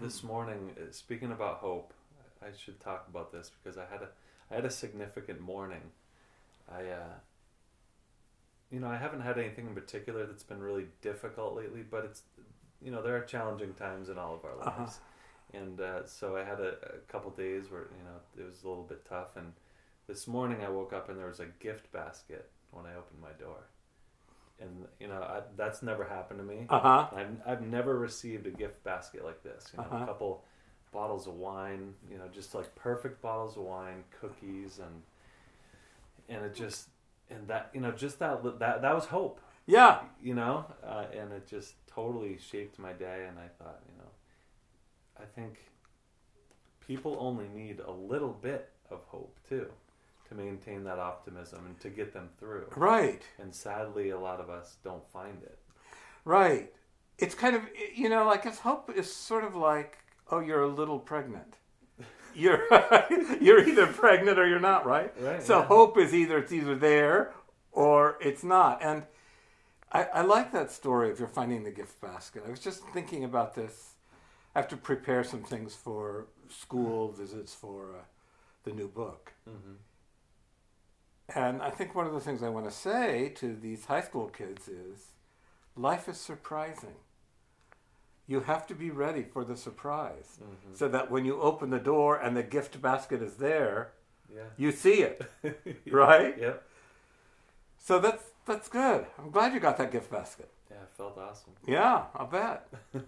[0.00, 1.94] This morning, uh, speaking about hope,
[2.42, 4.08] I should talk about this because I had a
[4.50, 5.92] I had a significant morning.
[6.70, 7.14] I uh,
[8.70, 12.22] you know, I haven't had anything in particular that's been really difficult lately, but it's
[12.82, 14.90] you know, there are challenging times in all of our Uh-huh.
[14.90, 15.00] lives.
[15.54, 18.68] And uh, so I had a, a couple days where, you know, it was a
[18.68, 19.52] little bit tough and
[20.06, 23.32] this morning I woke up and there was a gift basket when I opened my
[23.40, 23.64] door.
[24.60, 26.68] And you know, I, that's never happened to me.
[26.68, 27.08] Uh huh.
[27.12, 29.70] I've, I've never received a gift basket like this.
[29.74, 30.04] You know, Uh-huh.
[30.04, 30.44] a couple
[30.92, 35.02] bottles of wine, you know, just like perfect bottles of wine, cookies, and
[36.28, 36.88] and it just
[37.30, 39.40] and that you know just that that that was hope.
[39.66, 40.00] Yeah.
[40.22, 43.26] You know, uh, and it just totally shaped my day.
[43.28, 44.10] And I thought, you know,
[45.20, 45.58] I think
[46.86, 49.66] people only need a little bit of hope too
[50.28, 52.66] to maintain that optimism and to get them through.
[52.76, 53.22] Right.
[53.40, 55.58] And sadly, a lot of us don't find it.
[56.24, 56.72] Right.
[57.18, 57.62] It's kind of
[57.94, 59.98] you know, like guess hope is sort of like
[60.30, 61.56] oh, you're a little pregnant.
[62.34, 62.62] You're
[63.40, 65.12] you're either pregnant or you're not, right?
[65.20, 65.66] Right, So yeah.
[65.66, 67.32] hope is either it's either there
[67.72, 68.82] or it's not.
[68.82, 69.04] And
[69.92, 72.42] I, I like that story of you're finding the gift basket.
[72.46, 73.94] I was just thinking about this.
[74.54, 78.02] I have to prepare some things for school visits for uh,
[78.64, 79.32] the new book.
[79.46, 79.74] hmm
[81.34, 84.28] And I think one of the things I want to say to these high school
[84.28, 85.08] kids is
[85.76, 86.96] life is surprising.
[88.28, 91.78] You have to be ready for the surprise hmm so that when you open the
[91.78, 93.92] door and the gift basket is there,
[94.34, 94.42] Yeah.
[94.56, 95.22] you see it,
[95.90, 96.36] right?
[96.38, 96.62] Yep.
[97.78, 99.06] So that's that's good.
[99.18, 100.50] I'm glad you got that gift basket.
[100.70, 101.52] Yeah, it felt awesome.
[101.66, 102.68] Yeah, I'll bet.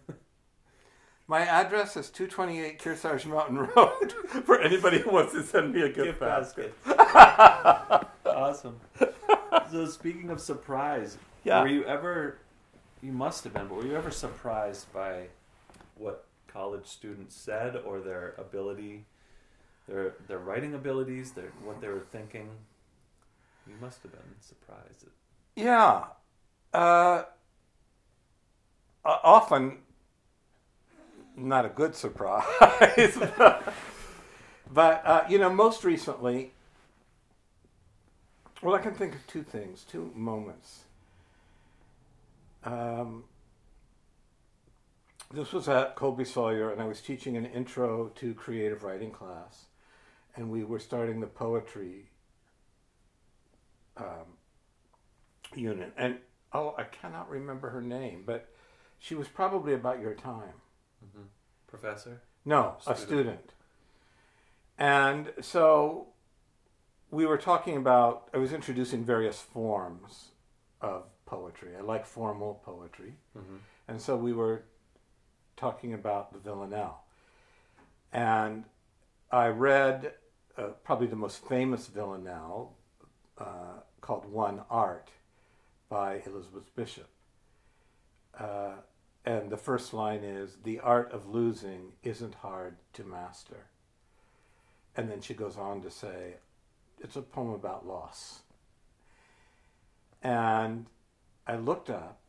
[1.27, 4.13] My address is 228 Kearsarge Mountain Road
[4.47, 6.85] for anybody who wants to send me a gift, Gift basket.
[6.87, 8.09] basket.
[8.25, 8.81] awesome.
[9.71, 11.61] So speaking of surprise, Yeah.
[11.61, 12.39] were you ever?
[13.03, 15.27] You must have been, but were you ever surprised by
[15.97, 19.05] what college students said or their ability
[19.89, 22.49] their their writing abilities, their what they were thinking.
[23.67, 25.07] You must have been surprised.
[25.57, 26.05] Yeah.
[26.73, 27.25] Uh,
[29.05, 29.79] often
[31.37, 32.45] not a good surprise.
[34.73, 36.53] but, uh, you know, most recently,
[38.63, 40.85] well, I can think of two things, two moments.
[42.65, 43.25] Um,
[45.33, 49.67] this was at Colby Sawyer, and I was teaching an intro to creative writing class,
[50.35, 52.11] and we were starting the poetry
[53.97, 54.37] um,
[55.55, 55.93] unit.
[55.97, 56.17] And
[56.53, 58.49] oh, I cannot remember her name, but
[58.99, 60.55] she was probably about your time.
[61.67, 62.23] professor.
[62.45, 63.07] No, a Student.
[63.07, 63.53] student.
[64.79, 66.09] And so
[67.11, 70.29] we were talking about, I was introducing various forms
[70.81, 71.77] of poetry.
[71.77, 73.15] I like formal poetry.
[73.37, 73.61] Mhm.
[73.87, 74.63] And so we were
[75.57, 77.05] talking about the Villanelle.
[78.13, 78.65] And
[79.31, 80.15] I read
[80.57, 82.75] uh, probably the most famous Villanelle
[83.39, 85.11] uh, called One Art
[85.89, 87.09] by Elizabeth Bishop.
[88.37, 88.77] Uh,
[89.25, 93.67] and the first line is The art of losing isn't hard to master.
[94.97, 96.39] And then she goes on to say,
[96.99, 98.41] It's a poem about loss.
[100.23, 100.87] And
[101.49, 102.21] I looked up,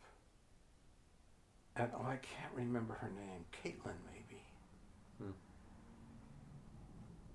[1.75, 3.45] and oh, I can't remember her name.
[3.51, 4.41] Caitlin, maybe.
[5.21, 5.31] Hmm.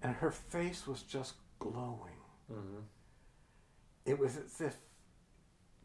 [0.03, 2.21] And her face was just glowing.
[2.51, 2.81] Mm-hmm.
[4.07, 4.77] It was as if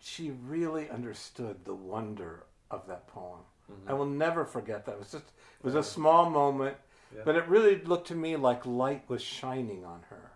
[0.02, 3.40] she really understood the wonder of that poem.
[3.88, 4.94] I will never forget that.
[4.94, 6.76] It was just it was a small moment,
[7.16, 7.22] Yeah.
[7.24, 10.32] but it really looked to me like light was shining on her.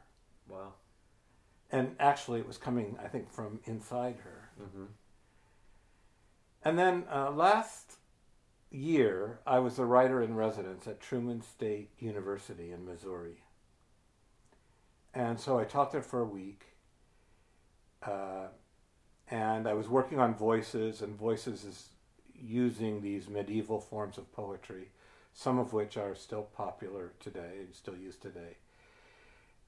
[0.47, 0.73] Wow.
[1.71, 4.49] And actually it was coming I think from inside her.
[4.61, 4.83] Mm-hmm.
[6.65, 7.93] And then uh, last
[8.71, 13.43] year, I was a writer in residence at Truman State University in Missouri.
[15.13, 16.63] And so I taught there for a week.
[18.01, 18.47] Uh,
[19.29, 21.89] and I was working on voices, and voices is
[22.33, 24.89] using these medieval forms of poetry,
[25.33, 28.57] some of which are still popular today, and still used today.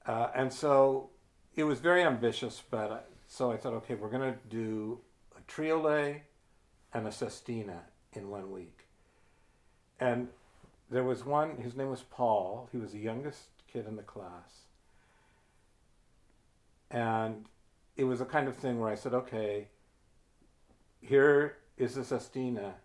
[0.06, 1.10] Uh, and so
[1.56, 5.00] it was very ambitious, but I, so I thought, okay, we're going to do
[5.36, 6.20] a triolet
[6.96, 7.82] and a sestina
[8.14, 8.86] in one week.
[10.00, 10.28] And
[10.90, 12.70] there was one, his name was Paul.
[12.72, 14.64] He was the youngest kid in the class.
[16.90, 17.44] And
[17.98, 19.68] it was a kind of thing where I said, okay,
[21.02, 22.76] here is the sestina.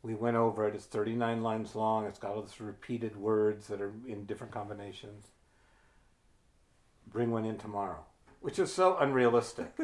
[0.00, 0.74] We went over it.
[0.74, 2.06] It's 39 lines long.
[2.06, 5.26] It's got all these repeated words that are in different combinations.
[7.06, 8.06] Bring one in tomorrow,
[8.40, 9.76] which is so unrealistic.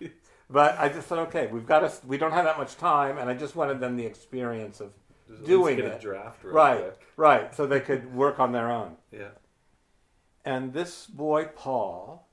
[0.52, 2.06] But I just thought, okay, we've got to.
[2.06, 4.90] We don't have that much time, and I just wanted them the experience of
[5.28, 5.84] Just Doing it.
[5.84, 7.00] a draft right, quick.
[7.16, 8.96] right, so they could work on their own.
[9.12, 9.28] Yeah.
[10.44, 12.26] And this boy Paul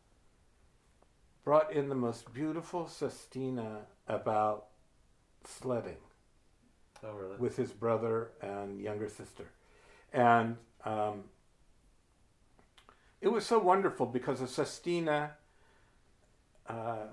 [1.44, 4.66] brought in the most beautiful sestina about
[5.46, 5.98] sledding
[7.04, 7.38] Oh really?
[7.38, 9.46] with his brother and younger sister,
[10.12, 11.26] and um,
[13.22, 15.34] it was so wonderful because a sestina.
[16.68, 17.08] Uh,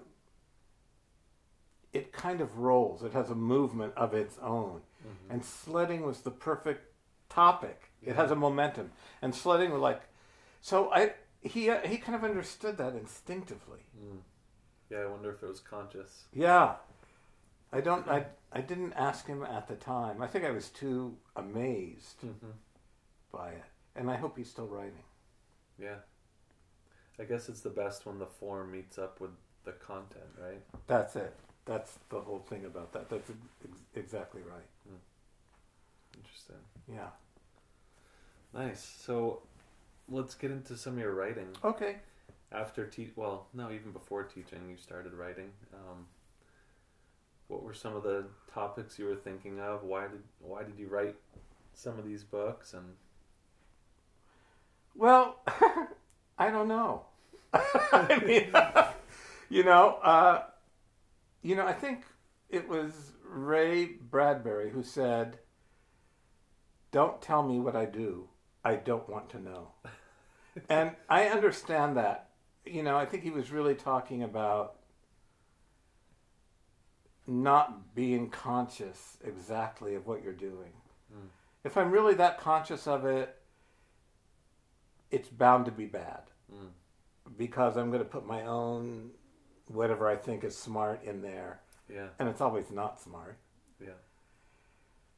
[1.94, 3.02] it kind of rolls.
[3.02, 4.82] It has a movement of its own.
[5.06, 5.30] Mhm.
[5.30, 6.92] And sledding was the perfect
[7.28, 7.90] topic.
[8.02, 8.90] It has a momentum.
[9.22, 10.02] And sledding was like,
[10.60, 13.80] so I he uh, he kind of understood that instinctively.
[13.98, 14.18] Mm.
[14.90, 16.24] Yeah, I wonder if it was conscious.
[16.32, 16.76] Yeah,
[17.72, 18.06] I don't.
[18.08, 20.22] I I didn't ask him at the time.
[20.22, 22.50] I think I was too amazed Mm-hmm.
[23.32, 23.64] by it,
[23.96, 25.04] and I hope he's still writing.
[25.78, 25.96] Yeah.
[27.18, 29.30] I guess it's the best when the form meets up with
[29.64, 30.60] the content, right?
[30.86, 31.32] That's it.
[31.66, 33.08] That's the whole thing about that.
[33.08, 34.66] That's ex- exactly right.
[36.16, 36.56] Interesting.
[36.88, 37.08] Yeah.
[38.52, 38.96] Nice.
[39.00, 39.40] So,
[40.08, 41.48] let's get into some of your writing.
[41.64, 41.96] Okay.
[42.52, 45.50] After te- well, no, even before teaching, you started writing.
[45.72, 46.06] Um,
[47.48, 49.82] what were some of the topics you were thinking of?
[49.82, 51.16] Why did why did you write
[51.74, 52.74] some of these books?
[52.74, 52.94] And
[54.94, 55.40] Well,
[56.38, 57.02] I don't know.
[57.52, 58.52] I mean,
[59.50, 60.42] you know, uh,
[61.44, 62.04] you know, I think
[62.48, 65.38] it was Ray Bradbury who said,
[66.90, 68.30] "Don't tell me what I do.
[68.64, 69.72] I don't want to know."
[70.68, 72.30] and I understand that.
[72.64, 74.76] You know, I think he was really talking about
[77.26, 80.72] not being conscious exactly of what you're doing.
[81.14, 81.28] Mm.
[81.62, 83.36] If I'm really that conscious of it,
[85.10, 86.22] it's bound to be bad
[86.52, 86.68] mm,
[87.36, 89.10] because I'm going to put my own
[89.68, 91.60] whatever I think is smart in there,
[91.92, 93.38] yeah, and it's always not smart.
[93.80, 93.98] yeah,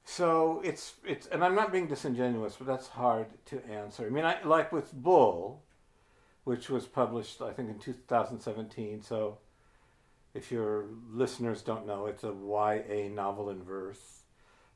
[0.05, 4.07] So it's it's, and I'm not being disingenuous, but that's hard to answer.
[4.07, 5.63] I mean, I like with Bull,
[6.45, 9.03] which was published I think in 2017.
[9.03, 9.39] So
[10.35, 14.23] if your listeners don't know, it's a YA novel in verse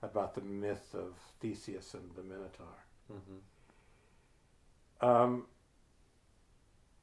[0.02, 2.86] about the myth of Theseus and the Minotaur.
[3.12, 5.06] Mm-hmm.
[5.06, 5.46] Um,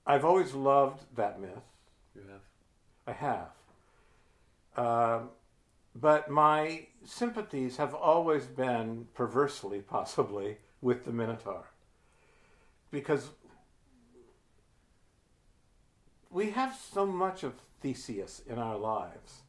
[0.05, 1.49] I've always loved that myth.
[2.15, 2.41] You have.
[3.07, 3.49] I have.
[4.75, 5.29] Um,
[5.95, 11.63] but my sympathies have always been, perversely possibly, with the Minotaur.
[12.91, 13.29] Because
[16.29, 19.41] we have so much of Theseus in our lives.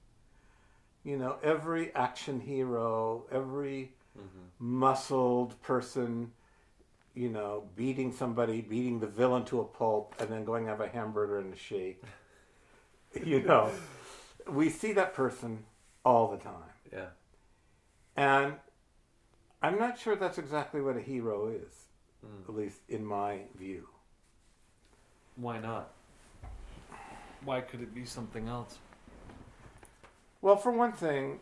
[1.04, 4.76] You know, every action hero, every Mm-hmm.
[4.78, 6.32] muscled person,
[7.14, 10.80] you know, beating somebody, beating the villain to a pulp, and then going to have
[10.80, 12.02] a hamburger and a shake.
[13.24, 13.70] you know,
[14.48, 15.64] we see that person
[16.04, 16.54] all the time.
[16.92, 17.06] Yeah.
[18.16, 18.54] And
[19.62, 21.72] I'm not sure that's exactly what a hero is,
[22.26, 22.48] Mm.
[22.48, 23.88] at least in my view.
[25.36, 25.92] Why not?
[27.44, 28.78] Why could it be something else?
[30.40, 31.38] Well, for one thing,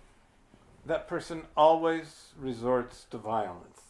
[0.85, 3.81] that person always resorts to violence.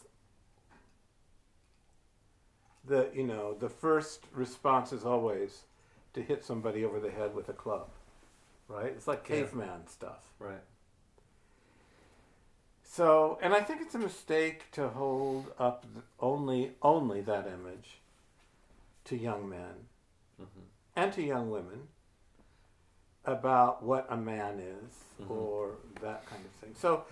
[2.85, 5.63] The you know the first response is always
[6.17, 7.89] to hit somebody over the head with a club,
[8.67, 8.87] right?
[8.87, 9.43] It's like Yeah.
[9.43, 10.25] caveman stuff.
[10.39, 10.63] Right.
[12.83, 15.85] So, and I think it's a mistake to hold up
[16.19, 17.99] only only that image
[19.05, 19.87] to young men
[20.41, 20.61] Mm-hmm.
[20.95, 21.87] and to young women
[23.25, 25.31] about what a man is Mhm.
[25.31, 26.73] or that kind of thing.
[26.75, 27.05] So,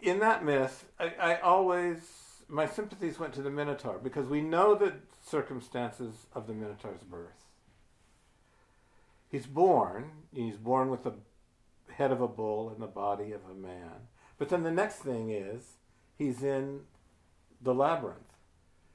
[0.00, 4.74] in that myth, I, I always my sympathies went to the Minotaur because we know
[4.74, 7.47] the circumstances of the Minotaur's birth.
[9.28, 10.10] He's born.
[10.32, 11.14] He's born with the
[11.92, 14.08] head of a bull and the body of a man.
[14.38, 15.76] But then the next thing is
[16.16, 16.82] he's in
[17.60, 18.34] the labyrinth.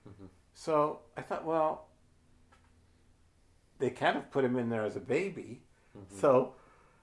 [0.08, 0.30] Mhm.
[0.54, 1.88] So I thought, well,
[3.80, 5.64] they kind of put him in there as a baby.
[5.98, 6.20] Mm-hmm.
[6.20, 6.56] So,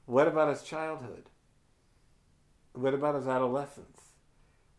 [0.07, 1.25] what about his childhood?
[2.73, 4.01] What about his adolescence?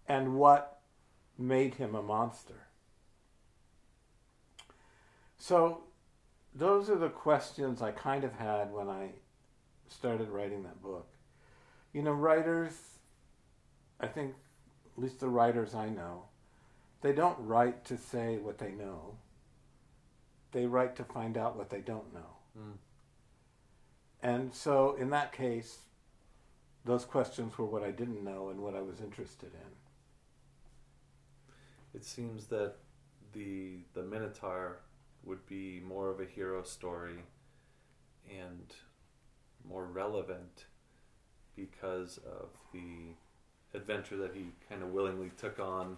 [0.08, 0.82] And what
[1.38, 2.68] made him a monster?
[5.38, 5.84] So,
[6.54, 9.12] those are the questions I kind of had when I
[9.88, 11.08] started writing that book.
[11.94, 12.74] You know, writers,
[14.00, 14.34] I think,
[14.96, 16.24] at least the writers I know,
[17.02, 19.16] they don't write to say what they know.
[20.52, 22.38] They write to find out what they don't know.
[22.58, 22.78] Mm.
[24.22, 25.80] And so, in that case,
[26.86, 29.72] those questions were what I didn't know and what I was interested in.
[31.94, 32.76] It seems that
[33.34, 34.82] the the Minotaur
[35.24, 37.24] would be more of a hero story
[38.30, 38.74] and
[39.68, 40.66] more relevant
[41.56, 43.14] because of the
[43.78, 45.98] adventure that he kind of willingly took on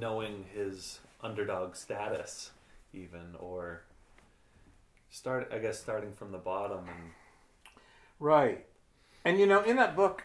[0.00, 2.50] knowing his underdog status
[2.92, 3.82] even or
[5.10, 7.10] start I guess starting from the bottom and
[8.20, 8.66] Right.
[9.24, 10.24] And you know, in that book,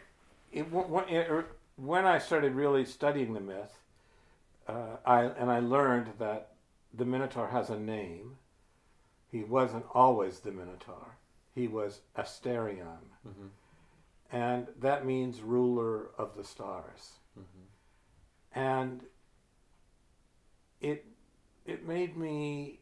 [0.51, 1.45] it, er,
[1.75, 3.79] when I started really studying the myth,
[4.67, 6.52] uh, I and I learned that
[6.93, 8.37] the Minotaur has a name.
[9.27, 11.17] He wasn't always the Minotaur.
[11.55, 13.49] He was Asterion, Mhm.
[14.31, 17.19] and that means ruler of the stars.
[17.37, 17.65] Mhm.
[18.55, 19.07] and
[20.79, 21.05] it
[21.65, 22.79] it made me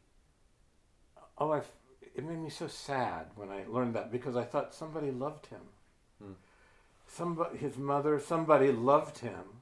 [1.37, 1.61] oh I
[2.15, 5.61] it made me so sad when I learned that because I thought somebody loved him.
[6.21, 6.33] Hmm.
[7.07, 9.61] Somebody his mother somebody loved him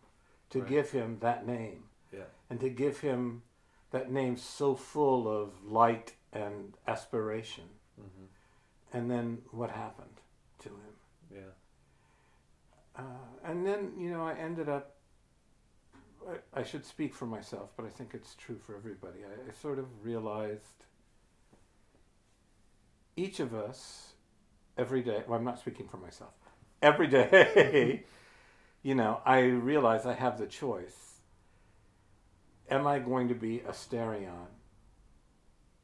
[0.49, 0.69] to Right.
[0.69, 3.43] give him that name yeah and to give him
[3.91, 7.65] that name so full of light and aspiration.
[7.99, 8.27] Mhm.
[8.93, 10.21] And then what happened
[10.59, 10.95] to him?
[11.31, 11.51] yeah
[12.95, 13.03] Uh,
[13.43, 14.95] and then, you know, I ended up.
[16.27, 19.19] I, I should speak for myself, but I think it's true for everybody.
[19.23, 20.83] I, I sort of realized
[23.15, 24.13] each of us,
[24.77, 26.33] every day, well, I'm not speaking for myself,
[26.81, 28.03] every day,
[28.83, 31.08] you know, I realize I have the choice.
[32.69, 34.47] Am I going to be a Asterion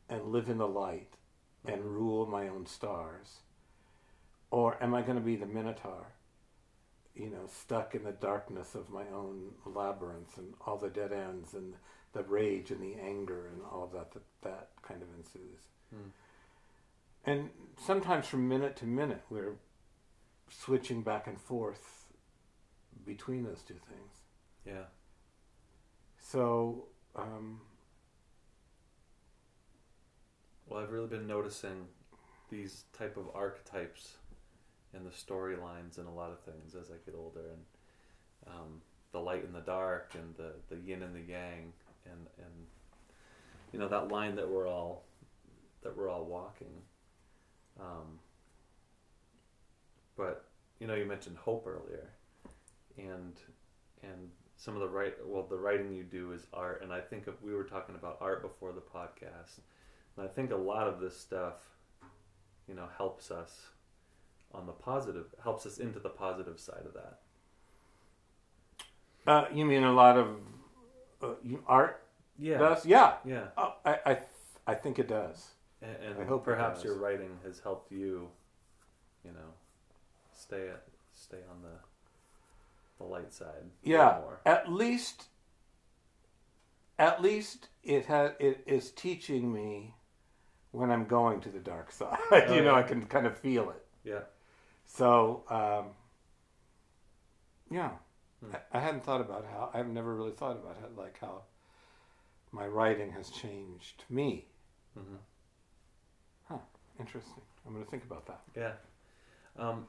[0.09, 1.13] and live in the light
[1.65, 3.39] and rule my own stars?
[4.51, 6.15] Or am I going to be the Minotaur?
[7.15, 11.53] you know, stuck in the darkness of my own labyrinth and all the dead ends
[11.53, 11.73] and
[12.13, 15.61] the rage and the anger and all that that, that kind of ensues.
[15.89, 16.09] Hmm.
[17.25, 17.49] And
[17.83, 19.55] sometimes from minute to minute, we're
[20.49, 22.05] switching back and forth
[23.05, 24.21] between those two things.
[24.65, 24.85] yeah
[26.25, 27.59] So, um,
[30.67, 31.87] Well, I've really been noticing
[32.49, 34.15] these type of archetypes
[34.95, 39.19] in the storylines and a lot of things as I get older, and um, the
[39.19, 41.71] light and the dark and the the yin and the yang
[42.05, 42.65] and and
[43.71, 45.03] you know that line that we're all
[45.83, 46.81] that we're all walking.
[47.79, 48.19] Um,
[50.17, 50.45] but
[50.79, 52.09] you know, you mentioned hope earlier,
[52.97, 53.33] and
[54.01, 57.27] and some of the right well the writing you do is art, and I think
[57.27, 59.59] if we were talking about art before the podcast,
[60.17, 61.55] and I think a lot of this stuff,
[62.67, 63.67] you know, helps us
[64.53, 67.19] on the positive, helps us into the positive side of that.
[69.27, 70.27] Uh, you mean a lot of
[71.21, 71.33] uh,
[71.67, 72.03] art
[72.37, 72.85] Yeah, does?
[72.85, 74.17] Yeah, yeah, oh, I, I,
[74.67, 75.49] I think it does.
[75.81, 78.29] and, and I hope perhaps your writing has helped you,
[79.23, 79.49] you know,
[80.31, 80.83] stay at,
[81.13, 81.75] stay on the
[82.97, 83.69] the light side.
[83.83, 84.39] Yeah, more.
[84.45, 85.25] at least,
[86.97, 89.95] at least it has it is teaching me
[90.71, 92.17] when I'm going to the dark side.
[92.49, 92.75] you know, yeah.
[92.75, 93.85] I can kind of feel it.
[94.03, 94.19] yeah,
[94.85, 95.91] So, um,
[97.71, 97.91] yeah,
[98.43, 98.53] Hmm.
[98.73, 101.43] I, I hadn't thought about how I've never really thought about it, like how
[102.51, 104.45] my writing has changed me.
[104.99, 105.15] Mm-hmm.
[106.49, 106.57] Huh,
[106.99, 107.41] interesting.
[107.65, 108.41] I'm going to think about that.
[108.55, 108.73] yeah.
[109.57, 109.87] Um,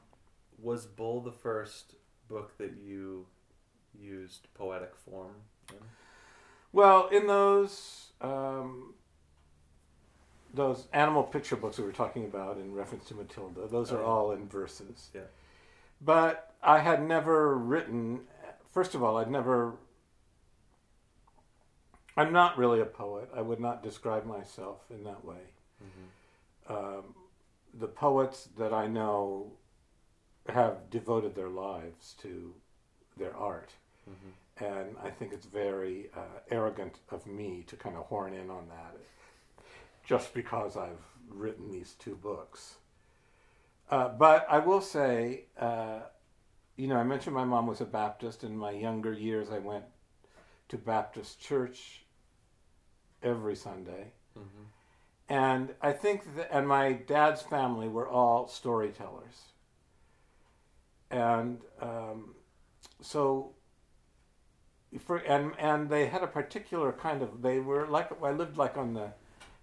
[0.59, 1.95] was Bull the first
[2.27, 3.25] book that you
[3.99, 5.35] used poetic form?
[5.69, 5.75] In?
[6.73, 8.93] Well, in those um,
[10.53, 14.01] those animal picture books we were talking about in reference to Matilda, those Oh, are
[14.01, 14.05] yeah.
[14.07, 15.09] all in verses.
[15.13, 15.21] Yeah.
[16.01, 18.21] But I had never written.
[18.71, 19.73] First of all, I'd never.
[22.15, 23.29] I'm not really a poet.
[23.35, 25.41] I would not describe myself in that way.
[25.83, 26.73] Mm-hmm.
[26.73, 27.03] Um,
[27.79, 29.51] the poets that I know
[30.49, 32.53] have devoted their lives to
[33.17, 33.71] their art.
[34.09, 34.63] Mm-hmm.
[34.63, 38.67] And I think it's very uh, arrogant of me to kind of horn in on
[38.69, 38.97] that
[40.07, 42.75] just because I've written these two books.
[43.91, 45.99] Uh, but I will say, uh,
[46.75, 48.43] you know, I mentioned my mom was a Baptist.
[48.43, 49.83] In my younger years, I went
[50.69, 52.03] to Baptist church
[53.21, 54.11] every Sunday.
[54.37, 54.63] Mm-hmm.
[55.29, 59.51] And I think that, and my dad's family were all storytellers.
[61.09, 62.35] And um,
[63.01, 63.51] so,
[64.99, 68.77] for, and, and they had a particular kind of, they were like, I lived like
[68.77, 69.13] on the,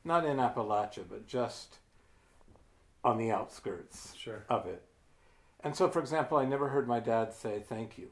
[0.05, 1.77] not in Appalachia, but just
[3.03, 4.45] on the outskirts Sure.
[4.49, 4.83] of it.
[5.63, 8.09] And so, for example, I never heard my dad say thank you.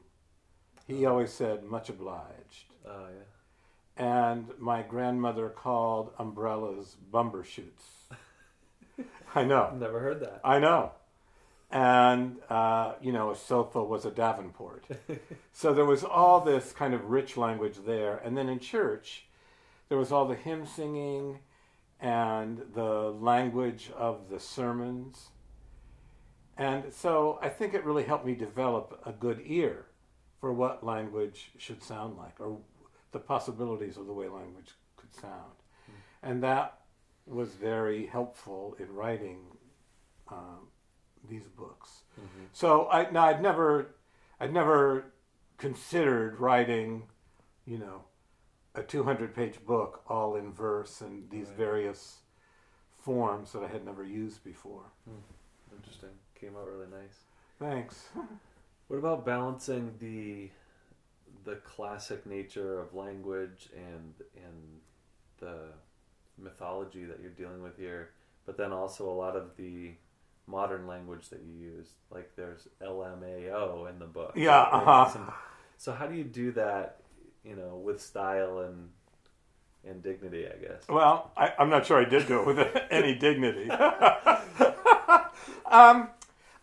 [0.87, 2.73] He always said much obliged.
[2.85, 4.03] Oh yeah.
[4.05, 8.07] And my grandmother called umbrellas bumbershoots.
[9.35, 9.75] I know.
[9.79, 10.41] Never heard that.
[10.43, 10.91] I know.
[11.73, 14.85] And, uh, you know, a sofa was a Davenport.
[15.53, 18.17] so there was all this kind of rich language there.
[18.17, 19.25] And then in church,
[19.89, 21.39] there was all the hymn singing
[21.99, 25.29] and the language of the sermons.
[26.57, 29.87] And so I think it really helped me develop a good ear
[30.39, 32.59] for what language should sound like or
[33.13, 35.55] the possibilities of the way language could sound.
[36.21, 36.81] And that
[37.25, 39.39] was very helpful in writing
[40.27, 40.67] um,
[41.29, 42.03] these books.
[42.19, 42.45] Mm-hmm.
[42.51, 43.95] So I now I'd never
[44.39, 45.05] I'd never
[45.57, 47.03] considered writing,
[47.65, 48.03] you know,
[48.75, 51.57] a 200 page book all in verse and these Right.
[51.57, 52.17] various
[52.97, 54.83] forms that I had never used before.
[55.75, 56.09] Interesting.
[56.39, 57.19] Came out really nice.
[57.59, 58.07] Thanks.
[58.89, 60.49] What about balancing the
[61.45, 64.81] the classic nature of language and and
[65.39, 65.69] the
[66.37, 68.11] mythology that you're dealing with here,
[68.45, 69.93] but then also a lot of the
[70.47, 71.87] modern language that you use.
[72.11, 74.33] Like there's LMAO in the book.
[74.35, 74.73] Yeah, Right?
[74.73, 75.09] uh-huh.
[75.11, 75.33] Some-
[75.77, 76.97] So how do you do that,
[77.43, 78.89] you know, with style and
[79.85, 80.87] and dignity, I guess?
[80.87, 83.69] Well, I, I'm not sure I did do it with any dignity.
[85.65, 86.09] um,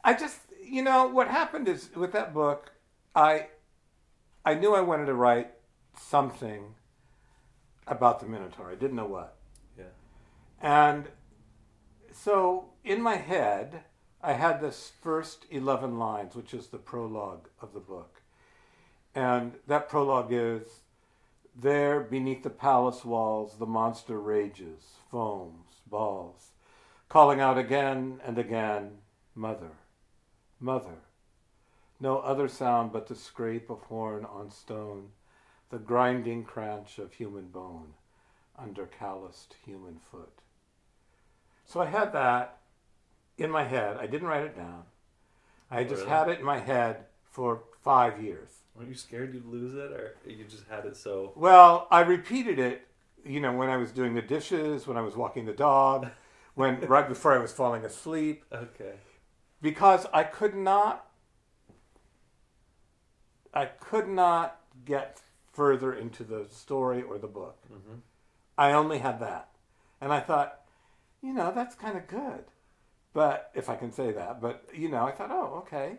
[0.03, 2.73] I just, you know, what happened is with that book,
[3.15, 3.49] I,
[4.45, 5.51] I knew I wanted to write
[5.99, 6.75] something
[7.87, 8.71] about the Minotaur.
[8.71, 9.37] I didn't know what.
[9.77, 9.85] Yeah.
[10.63, 11.09] And
[12.13, 13.85] so in my head,
[14.23, 18.23] I had this first 11 lines, which is the prologue of the book.
[19.15, 20.63] And that prologue is
[21.57, 26.53] There beneath the palace walls, the monster rages, foams, bawls,
[27.09, 28.99] calling out again and again,
[29.35, 29.73] Mother,
[30.59, 31.01] Mother.
[31.99, 35.09] No other sound but the scrape of horn on stone,
[35.71, 37.95] the grinding crunch of human bone
[38.59, 40.41] under calloused human foot.
[41.67, 42.60] So I had that
[43.41, 43.97] in my head.
[43.99, 44.85] I didn't write it down.
[45.71, 46.09] I just Really?
[46.09, 48.49] had it in my head for five years.
[48.75, 51.33] Weren't you scared you'd lose it, or you just had it so?
[51.37, 52.87] Well, I repeated it,
[53.25, 56.09] you know, when I was doing the dishes, when I was walking the dog,
[56.55, 58.95] when right before I was falling asleep, Okay.
[59.63, 61.07] because I could not
[63.53, 65.21] I could not get
[65.53, 67.59] further into the story or the book.
[67.69, 67.99] hmm
[68.57, 69.49] I only had that.
[70.01, 70.61] And I thought,
[71.23, 72.45] you know, that's kind of good.
[73.13, 75.99] But if I can say that, but you know, I thought, oh, okay.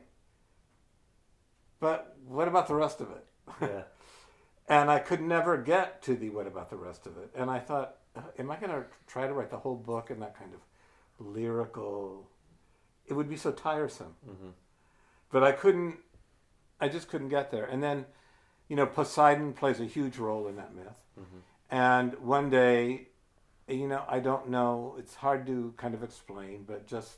[1.80, 3.26] But what about the rest of it?
[3.62, 3.84] Yeah.
[4.68, 7.30] And I could never get to the what about the rest of it.
[7.36, 10.22] And I thought, uh, am I going to try to write the whole book in
[10.22, 10.62] that kind of
[11.20, 12.30] lyrical?
[13.06, 14.16] It would be so tiresome.
[14.24, 14.52] hmm
[15.30, 15.98] But I couldn't,
[16.80, 17.66] I just couldn't get there.
[17.66, 18.06] And then,
[18.70, 21.04] you know, Poseidon plays a huge role in that myth.
[21.18, 21.40] hmm
[21.70, 23.10] And one day,
[23.72, 27.18] you know, I don't know, it's hard to kind of explain, but just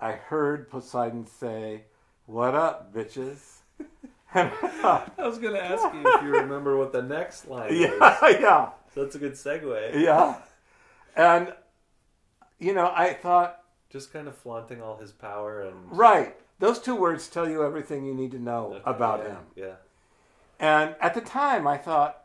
[0.00, 1.84] I heard Poseidon say,
[2.26, 3.58] What up, bitches?
[4.34, 7.80] I was going to ask you if you remember what the next line is.
[7.80, 10.00] yeah, yeah, So that's a good segue.
[10.00, 10.36] yeah.
[11.16, 11.52] And,
[12.58, 16.94] you know, I thought, Just kind of flaunting all his power and right, those two
[16.94, 19.38] words tell you everything you need to know Okay, about yeah, him.
[19.56, 19.74] Yeah.
[20.60, 22.24] And at the time, I thought,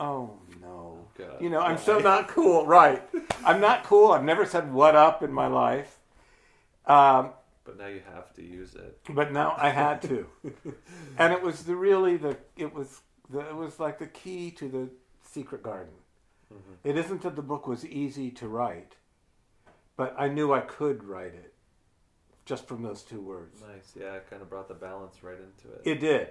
[0.00, 1.05] oh no.
[1.18, 1.40] God.
[1.40, 2.66] You know, I'm so not cool.
[2.66, 3.02] Right.
[3.44, 4.12] I'm not cool.
[4.12, 5.98] I've never said what up in my life.
[6.86, 7.30] Um,
[7.64, 8.98] But now you have to use it.
[9.14, 10.26] but now I had to.
[11.18, 13.00] and it was the really the it was
[13.30, 14.88] the, it was like the key to the
[15.22, 15.94] secret garden.
[16.54, 16.76] Mhm.
[16.84, 18.94] It isn't that the book was easy to write,
[19.96, 21.54] but I knew I could write it
[22.44, 23.60] just from those two words.
[23.60, 23.94] Nice.
[23.98, 25.82] Yeah, it kind of brought the balance right into it.
[25.84, 26.28] It did.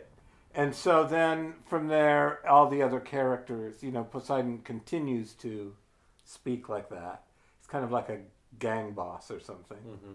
[0.56, 5.76] And so then from there, all the other characters, you know, Poseidon continues to
[6.24, 7.24] speak like that.
[7.60, 8.20] It's kind of like a
[8.58, 9.78] gang boss or something.
[9.78, 10.14] hmm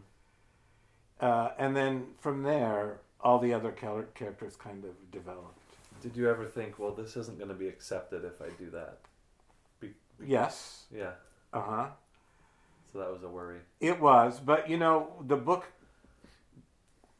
[1.21, 5.59] Uh, and then from there, all the other characters kind of developed.
[6.01, 8.99] Did you ever think, well, this isn't going to be accepted if I do that?
[10.25, 10.85] Yes.
[10.95, 11.13] Yeah.
[11.53, 11.87] Uh huh.
[12.93, 13.59] So that was a worry.
[13.81, 14.41] It was.
[14.41, 15.67] But, you know, the book,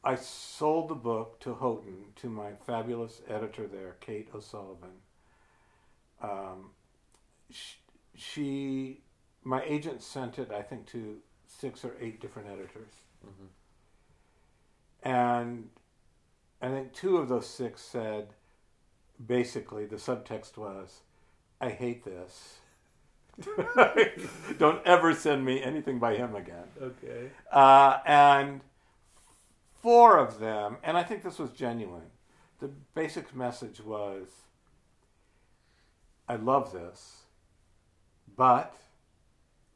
[0.03, 5.01] I sold the book to Houghton, to my fabulous editor there, Kate O'Sullivan.
[6.21, 6.71] Um,
[7.51, 7.75] she,
[8.15, 9.01] she,
[9.43, 12.93] my agent sent it, I think, to six or eight different editors.
[13.23, 13.45] hmm
[15.03, 15.69] And
[16.61, 18.33] I think two of those six said,
[19.23, 21.01] basically, the subtext was,
[21.59, 22.57] I hate this.
[24.57, 26.65] Don't ever send me anything by him again.
[26.81, 27.29] Okay.
[27.51, 28.61] Uh, and
[29.81, 32.11] four of them, and I think this was genuine,
[32.59, 34.27] the basic message was
[36.27, 37.23] I love this,
[38.37, 38.75] but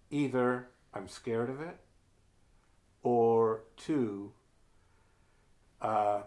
[0.10, 1.78] either I'm scared of it,
[3.04, 4.32] or two,
[5.82, 6.22] uh,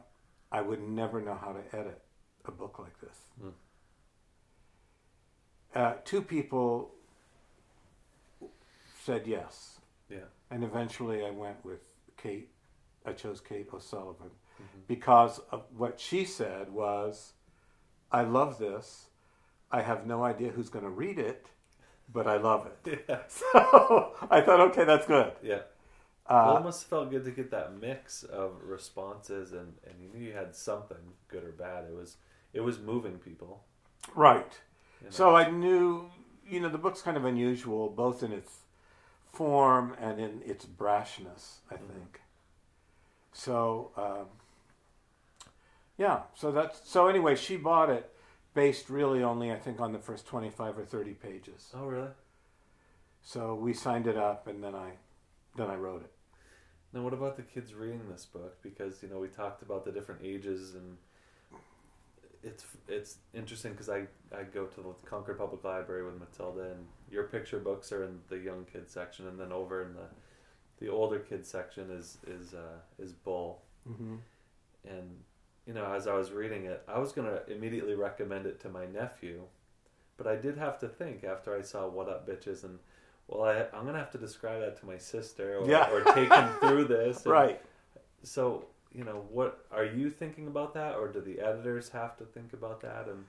[0.53, 2.01] I would never know how to edit
[2.45, 3.17] a book like this.
[3.41, 3.49] Hmm.
[5.75, 6.95] Uh, two people
[9.05, 9.81] said yes.
[10.11, 10.29] Yeah.
[10.51, 12.51] And eventually I went with Kate.
[13.07, 14.31] I chose Kate O'Sullivan
[14.61, 14.87] Mhm.
[14.87, 17.33] because of what she said was,
[18.11, 19.07] I love this.
[19.71, 21.47] I have no idea who's going to read it,
[22.13, 23.05] but I love it.
[23.09, 23.23] Yeah.
[23.29, 25.33] So I thought, okay, that's good.
[25.43, 25.57] Yeah.
[25.57, 25.67] it
[26.27, 30.25] Uh, must have felt good to get that mix of responses, and, and you knew
[30.27, 31.85] you had something, good or bad.
[31.89, 32.17] It was
[32.53, 33.65] it was moving people.
[34.15, 34.53] right.
[35.01, 35.11] you know.
[35.11, 36.11] So I knew,
[36.47, 38.53] you know, the book's kind of unusual, both in its
[39.33, 41.89] form and in its brashness, I Mhm.
[41.93, 42.21] think.
[43.39, 44.27] So, um,
[45.97, 48.13] yeah, so that's, so anyway, she bought it
[48.53, 51.71] based really only, I think, on the first 25 or 30 pages.
[51.73, 52.09] oh, really?
[53.23, 54.91] So we signed it up and then I,
[55.57, 56.11] then I wrote it.
[56.93, 58.61] Now, what about the kids reading this book?
[58.61, 60.97] Because you know we talked about the different ages, and
[62.43, 66.87] it's it's interesting because I I go to the Concord Public Library with Matilda, and
[67.11, 70.07] your picture books are in the young kids section, and then over in the
[70.81, 74.17] the older kids section is is uh, is Bull, Mm-hmm.
[74.89, 75.11] and
[75.67, 78.87] you know as I was reading it, I was gonna immediately recommend it to my
[78.87, 79.43] nephew,
[80.17, 82.79] but I did have to think after I saw What Up Bitches and.
[83.31, 85.91] Well, I, I'm gonna have to describe that to my sister, or, Yeah.
[85.93, 87.19] or take him through this.
[87.25, 87.61] and- Right.
[88.23, 92.25] so, you know, what are you thinking about that, or do the editors have to
[92.25, 93.07] think about that?
[93.07, 93.27] And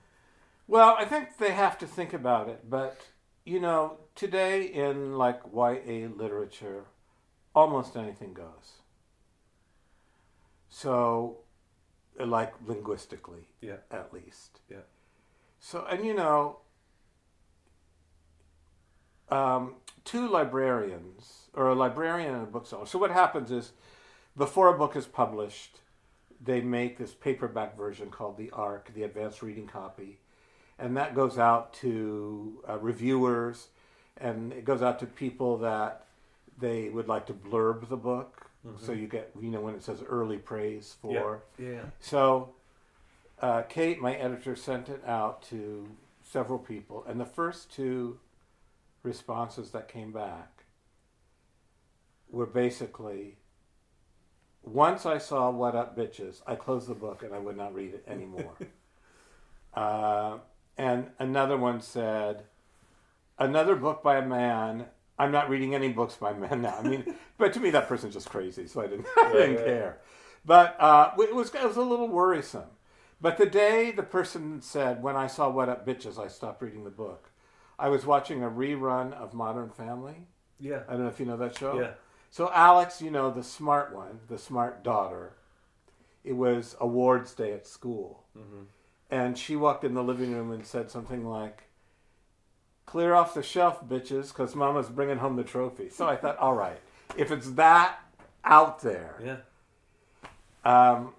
[0.66, 2.96] Well, I think they have to think about it, but
[3.44, 6.84] you know, today in like YA literature,
[7.60, 8.80] almost anything goes.
[10.68, 11.38] So,
[12.18, 13.78] like linguistically, Yeah.
[13.90, 14.60] at least.
[14.68, 14.84] Yeah.
[15.58, 16.58] So, and you know,
[19.28, 22.86] um, two librarians or a librarian and a bookseller.
[22.86, 23.72] So, what happens is,
[24.36, 25.80] before a book is published,
[26.40, 30.18] they make this paperback version called the ARC, the Advanced Reading Copy,
[30.78, 33.68] and that goes out to uh, reviewers,
[34.16, 36.06] and it goes out to people that
[36.60, 38.46] they would like to blurb the book.
[38.78, 41.12] So you get, you know, when it says early praise for.
[41.58, 42.50] yeah, So
[43.40, 45.88] uh, Kate, my editor, sent it out to
[46.22, 48.18] several people, and the first two
[49.02, 50.64] responses that came back
[52.30, 53.38] were basically
[54.62, 57.94] once I saw What Up Bitches, I closed the book and I would not read
[57.94, 58.54] it anymore.
[59.74, 60.38] uh,
[60.76, 62.44] and another one said,
[63.38, 64.86] another book by a man.
[65.20, 66.76] I'm not reading any books by men now.
[66.78, 69.98] I mean, but to me, that person's just crazy, so I didn't, I didn't care.
[70.44, 72.70] But uh, it was it was a little worrisome.
[73.20, 76.84] But the day the person said, when I saw What Up Bitches, I stopped reading
[76.84, 77.30] the book.
[77.78, 80.26] I was watching a rerun of Modern Family.
[80.58, 80.80] Yeah.
[80.88, 81.78] I don't know if you know that show.
[81.78, 81.92] Yeah.
[82.30, 85.34] So Alex, you know, the smart one, the smart daughter,
[86.24, 88.24] it was awards day at school.
[88.38, 88.66] Mhm.
[89.10, 91.64] And she walked in the living room and said something like,
[92.90, 95.88] clear off the shelf, bitches, because mama's bringing home the trophy.
[95.90, 96.80] So I thought, all right,
[97.16, 98.00] if it's that
[98.44, 99.16] out there.
[99.24, 99.36] Yeah.
[100.64, 101.14] Um,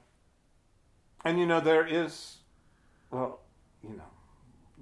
[1.23, 2.39] and, you know, there is,
[3.09, 3.39] well,
[3.81, 4.03] you know,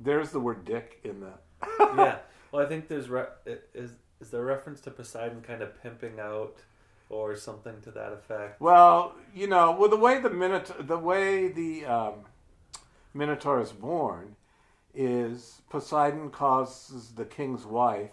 [0.01, 1.33] there's the word dick in the.
[1.95, 2.17] yeah.
[2.51, 3.27] Well, I think there's re-
[3.75, 6.57] is is there reference to Poseidon kind of pimping out
[7.09, 8.59] or something to that effect?
[8.59, 12.13] Well, you know, well, the way the Minotaur, the way the um,
[13.13, 14.35] Minotaur is born,
[14.99, 18.11] is Poseidon causes the king's wife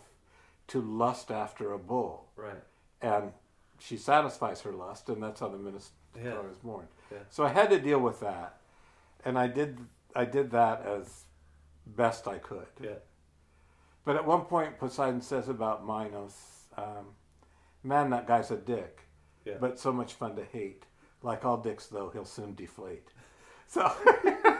[0.68, 2.62] to lust after a bull, Right.
[3.02, 3.32] and
[3.80, 6.40] she satisfies her lust, and that's how the Minotaur Yeah.
[6.48, 6.86] is born.
[7.10, 7.18] Yeah.
[7.28, 8.60] So I had to deal with that,
[9.24, 9.80] and I did.
[10.14, 11.24] I did that as
[11.86, 12.68] best I could.
[12.80, 12.98] Yeah.
[14.04, 17.16] But at one point, Poseidon says about Minos, um,
[17.82, 19.02] "Man, that guy's a dick."
[19.44, 19.58] Yeah.
[19.60, 20.86] but so much fun to hate.
[21.22, 23.12] Like all dicks, though, he'll soon deflate.
[23.68, 23.82] So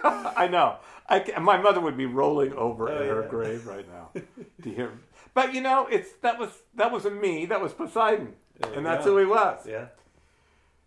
[0.05, 0.77] I know.
[1.09, 3.29] I, ca- my mother would be rolling over Oh, in her yeah.
[3.29, 4.11] grave right now
[4.63, 4.91] to hear.
[5.35, 7.47] But you know, it's that was that wasn't me.
[7.47, 9.13] That was Poseidon, There and that's go.
[9.13, 9.67] who he was.
[9.67, 9.87] Yeah.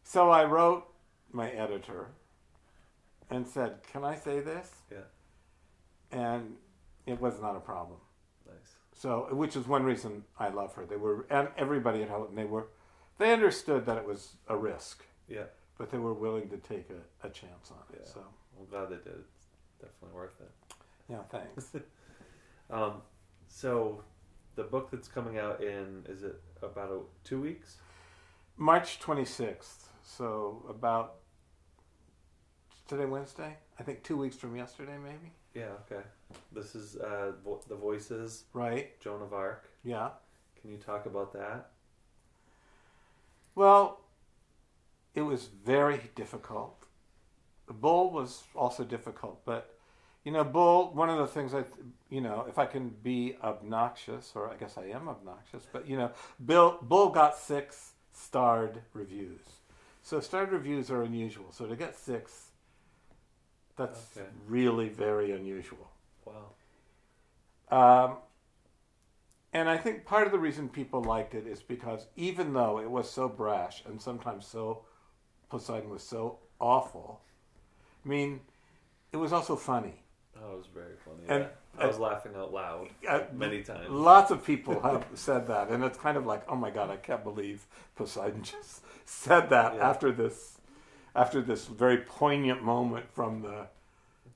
[0.04, 0.86] So I wrote
[1.32, 2.08] my editor
[3.30, 4.98] and said, "Can I say this?" Yeah.
[6.12, 6.56] And
[7.06, 8.00] it was not a problem.
[8.48, 8.56] Nice.
[8.94, 10.86] So, which is one reason I love her.
[10.86, 12.68] They were, and everybody at Houghton, they were,
[13.20, 15.44] they understood that it was a risk, Yeah.
[15.80, 18.02] But they were willing to take a, a chance on it.
[18.06, 18.14] Yeah.
[18.14, 18.24] So,
[18.60, 19.18] I'm glad they did.
[19.18, 19.48] It's
[19.82, 20.52] definitely worth it.
[21.10, 21.72] yeah, thanks.
[22.72, 23.02] Um,
[23.48, 24.04] so
[24.56, 27.78] the book that's coming out in is it about a, two weeks?
[28.58, 29.86] March 26th.
[30.04, 31.16] So, about
[32.88, 33.58] today, Wednesday?
[33.80, 35.32] I think two weeks from yesterday, maybe?
[35.56, 35.72] Yeah.
[35.92, 36.04] Okay.
[36.52, 39.00] This is uh, vo- the voices Right?
[39.00, 39.68] Joan of Arc.
[39.84, 40.10] Yeah.
[40.62, 41.72] Can you talk about that?
[43.56, 44.00] Well,
[45.16, 46.86] it was very difficult.
[47.68, 49.76] Bull was also difficult, but
[50.24, 50.92] you know, Bull.
[50.94, 51.64] One of the things I,
[52.10, 55.98] you know, if I can be obnoxious, or I guess I am obnoxious, but you
[55.98, 56.12] know,
[56.46, 59.42] Bill Bull got six starred reviews.
[60.02, 61.52] So starred reviews are unusual.
[61.52, 62.50] So to get six,
[63.76, 64.28] that's Okay.
[64.48, 65.90] really very unusual.
[66.26, 66.54] Wow.
[67.72, 68.18] Um,
[69.54, 72.90] and I think part of the reason people liked it is because even though it
[72.90, 74.84] was so brash and sometimes so
[75.50, 77.22] Poseidon was so awful,
[78.06, 78.40] I mean,
[79.12, 80.04] it was also funny.
[80.36, 81.24] That was very funny.
[81.28, 81.50] And- yeah.
[81.78, 83.90] I was laughing out loud Uh, many times.
[83.90, 86.98] Lots of people have said that, and it's kind of like, oh my god, I
[86.98, 89.90] can't believe Poseidon just said that Yeah.
[89.90, 90.58] after this,
[91.16, 93.68] after this very poignant moment from the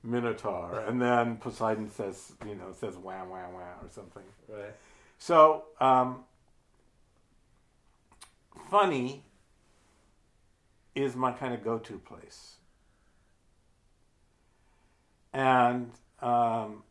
[0.02, 4.22] Minotaur, and then Poseidon says, you know, says wham wham wham or something.
[4.48, 4.74] Right.
[5.18, 6.24] So, um,
[8.70, 9.22] funny
[10.94, 12.56] is my kind of go to place.
[15.32, 15.90] And,
[16.22, 16.82] um,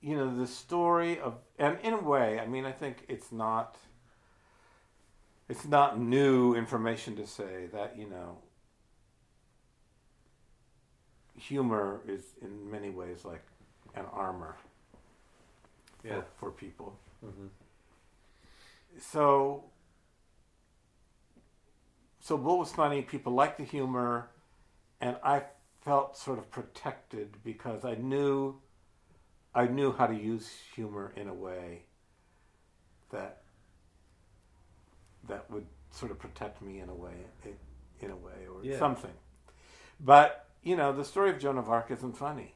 [0.00, 3.76] you know, the story of, and in a way, I mean, I think it's not,
[5.48, 8.38] it's not new information to say that, you know,
[11.36, 13.42] humor is in many ways like
[13.94, 14.56] an armor
[16.04, 16.20] Yeah.
[16.20, 16.98] for, for people.
[17.20, 17.46] hmm
[18.98, 19.64] So,
[22.22, 23.02] so Bull was funny.
[23.02, 24.30] People liked the humor,
[25.00, 25.42] and I
[25.84, 28.60] felt sort of protected because I knew,
[29.54, 31.82] I knew how to use humor in a way
[33.10, 33.42] that
[35.28, 37.14] that would sort of protect me in a way,
[37.44, 37.56] in,
[38.00, 38.78] in a way, or Yeah.
[38.78, 39.14] something.
[39.98, 42.54] But you know, the story of Joan of Arc isn't funny,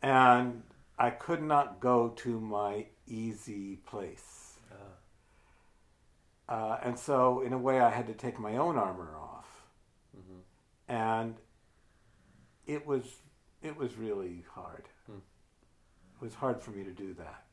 [0.00, 0.62] and
[0.96, 4.41] I could not go to my easy place.
[6.48, 9.46] Uh, and so, in a way, I had to take my own armor off,
[10.14, 10.40] hmm
[10.88, 11.36] and
[12.66, 13.04] it was
[13.62, 14.88] it was really hard.
[15.06, 15.18] Hmm.
[16.20, 17.44] It was hard for me to do that.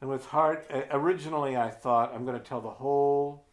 [0.00, 0.64] It was hard.
[0.70, 3.46] uh, Originally, I thought I'm going to tell the whole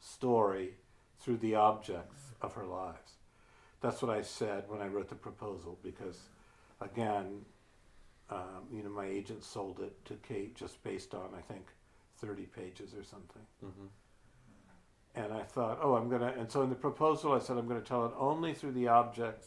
[0.00, 0.74] story
[1.20, 3.12] through the objects of her lives.
[3.80, 6.18] That's what I said when I wrote the proposal because,
[6.80, 7.44] again,
[8.30, 11.66] um, you know, my agent sold it to Kate just based on, I think,
[12.24, 13.42] 30 pages or something.
[13.64, 13.86] Mm-hmm.
[15.16, 17.68] And I thought, oh, I'm going to, and so in the proposal, I said, I'm
[17.68, 19.46] going to tell it only through the objects,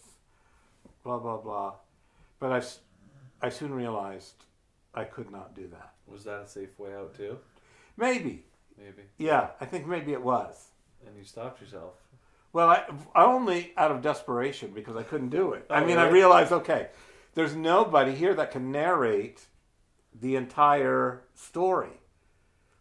[1.04, 1.74] blah, blah, blah.
[2.40, 4.46] But I, I soon realized
[4.94, 5.94] I could not do that.
[6.08, 7.38] Was that a safe way out too?
[7.98, 8.46] Maybe.
[8.78, 9.04] Maybe.
[9.18, 10.68] Yeah, I think maybe it was.
[11.06, 11.96] And you stopped yourself.
[12.54, 15.66] Well, I, I only out of desperation because I couldn't do it.
[15.70, 16.88] I Oh, mean, I realized, okay,
[17.34, 19.48] there's nobody here that can narrate
[20.20, 22.00] the entire story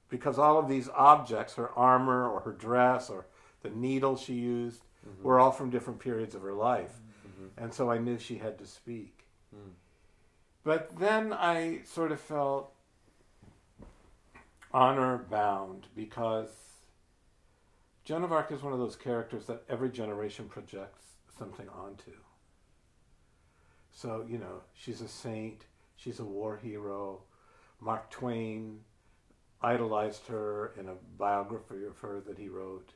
[0.09, 3.27] because all of these objects, her armor or her dress or
[3.63, 4.83] the needle she used,
[5.23, 7.01] were all from different periods of her life.
[7.27, 7.51] Mhm.
[7.57, 9.29] And so I knew she had to speak.
[9.55, 9.73] Mm.
[10.65, 12.73] But then I sort of felt
[14.73, 16.51] honor bound because
[18.05, 22.13] Joan of Arc is one of those characters that every generation projects something onto.
[23.93, 25.65] So, you know, she's a saint,
[25.97, 27.23] she's a war hero.
[27.81, 28.81] Mark Twain
[29.63, 32.91] idolized her in a biography of her that he wrote.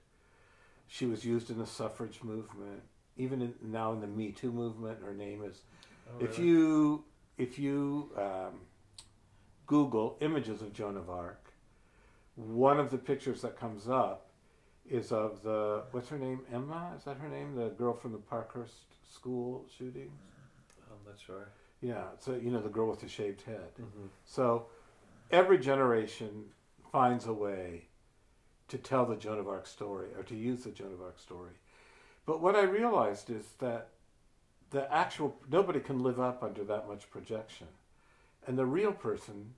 [0.86, 2.82] She was used in the suffrage movement.
[3.16, 5.60] Even in, now in the Me Too movement, her name is
[6.12, 7.04] Oh, if you
[7.38, 8.60] if you um,
[9.66, 11.52] Google images of Joan of Arc,
[12.34, 14.30] one of the pictures that comes up
[14.88, 18.18] is of the what's her name Emma is that her name the girl from the
[18.18, 18.74] Parkhurst
[19.08, 20.10] school shooting
[20.90, 21.48] I'm not sure.
[21.80, 24.06] yeah so you know the girl with the shaved head Mm-hmm.
[24.24, 24.66] so
[25.30, 26.46] every generation
[26.92, 27.86] finds a way
[28.68, 31.52] to tell the Joan of Arc story or to use the Joan of Arc story.
[32.26, 33.88] But what I realized is that
[34.70, 37.66] the actual nobody can live up under that much projection.
[38.46, 39.54] And the real person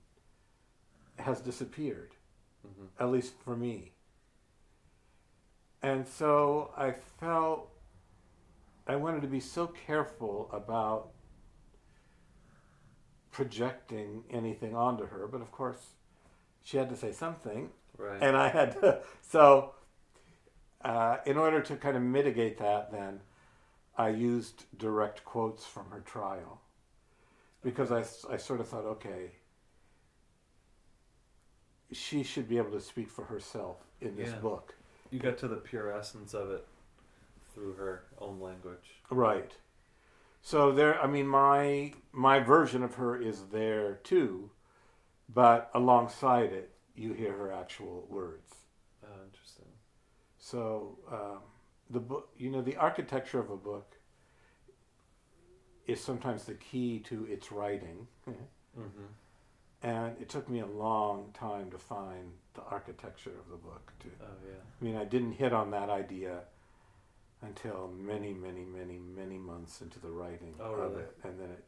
[1.19, 2.11] has disappeared,
[2.65, 3.03] Mm-hmm.
[3.03, 3.91] at least for me.
[5.81, 7.69] And so I felt
[8.87, 11.09] I wanted to be so careful about
[13.33, 15.95] projecting anything onto her, but of course
[16.63, 18.21] she had to say something, Right.
[18.21, 19.01] and I had to.
[19.21, 19.73] So,
[20.85, 23.19] uh, in order to kind of mitigate that, then
[23.97, 26.61] I used direct quotes from her trial
[27.63, 28.03] because I,
[28.33, 29.31] I sort of thought, okay,
[31.91, 34.39] she should be able to speak for herself in this Yeah.
[34.39, 34.75] book.
[35.11, 36.65] you got to the pure essence of it
[37.53, 39.01] through her own language.
[39.09, 39.51] Right.
[40.45, 44.51] So there, I mean, my my version of her is there too,
[45.33, 48.53] but alongside it, you hear her actual words.
[49.03, 49.71] Oh, interesting.
[50.37, 51.39] So um,
[51.89, 53.95] the book, you know, the architecture of a book
[55.87, 59.05] is sometimes the key to its writing, Mm-hmm.
[59.83, 63.93] and it took me a long time to find the architecture of the book.
[64.01, 64.55] To, Oh, yeah.
[64.81, 66.39] I mean, I didn't hit on that idea
[67.45, 71.03] until many, many, many, many months into the writing Oh, of really?
[71.03, 71.63] it, and then it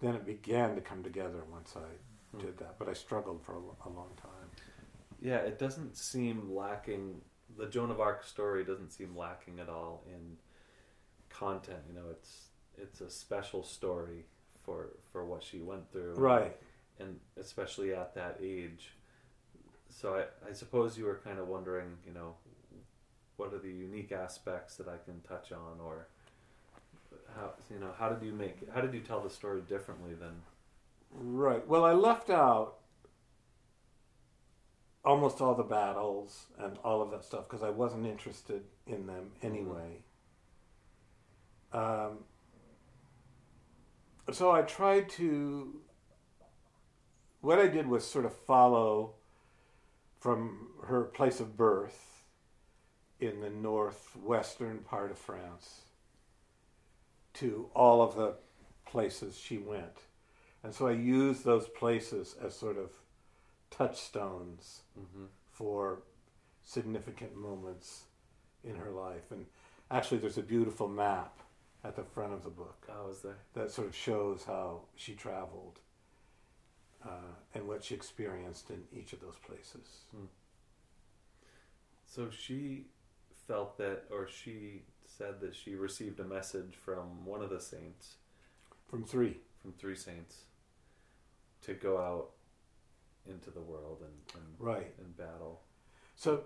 [0.00, 2.42] then it began to come together once I Hmm.
[2.44, 2.78] did that.
[2.78, 4.50] But I struggled for a, a long time.
[5.20, 7.20] Yeah, it doesn't seem lacking.
[7.56, 10.36] The Joan of Arc story doesn't seem lacking at all in
[11.30, 11.80] content.
[11.88, 14.26] You know, it's it's a special story
[14.64, 16.56] for for what she went through, Right.
[16.98, 18.92] And especially at that age.
[19.88, 22.34] So I, I suppose you were kind of wondering, you know,
[23.36, 26.06] what are the unique aspects that I can touch on, or
[27.36, 30.42] how you know how did you make how did you tell the story differently than
[31.14, 31.66] Right.
[31.66, 32.78] Well, I left out
[35.04, 39.30] almost all the battles and all of that stuff because I wasn't interested in them
[39.42, 40.02] anyway.
[41.72, 42.24] Um,
[44.32, 45.80] so I tried to.
[47.40, 49.12] What I did was sort of follow
[50.18, 52.13] from her place of birth
[53.26, 55.82] in the northwestern part of France
[57.34, 58.34] to all of the
[58.86, 59.98] places she went.
[60.62, 62.90] And so I used those places as sort of
[63.70, 65.26] touchstones mm-hmm.
[65.50, 66.02] for
[66.62, 68.04] significant moments
[68.62, 69.30] in her life.
[69.30, 69.46] And
[69.90, 71.40] actually, there's a beautiful map
[71.84, 73.38] at the front of the book I was there.
[73.52, 75.80] that sort of shows how she traveled
[77.04, 80.04] uh, and what she experienced in each of those places.
[82.06, 82.86] So she
[83.46, 88.14] felt that, or she said that she received a message from one of the saints,
[88.88, 89.38] From three.
[89.62, 90.42] from three saints,
[91.62, 92.30] to go out
[93.26, 94.92] into the world and, and, Right.
[94.98, 95.62] and battle.
[96.16, 96.44] So,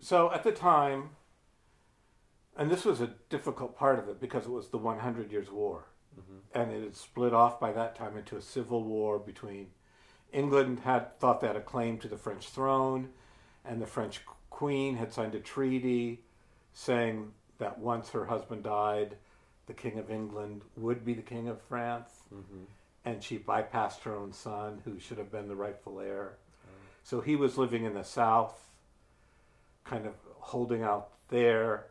[0.00, 1.10] so at the time,
[2.56, 5.84] and this was a difficult part of it because it was the 100 Years' War.
[6.18, 6.58] Mm-hmm.
[6.58, 9.66] and it had split off by that time into a civil war between
[10.32, 13.10] England had thought they had a claim to the French throne,
[13.66, 16.24] and the French queen had signed a treaty
[16.78, 19.16] saying that once her husband died,
[19.66, 22.10] the King of England would be the King of France.
[22.32, 22.64] Mm-hmm.
[23.06, 26.34] And she bypassed her own son, who should have been the rightful heir.
[27.02, 28.60] So he was living in the south,
[29.84, 31.86] kind of holding out there.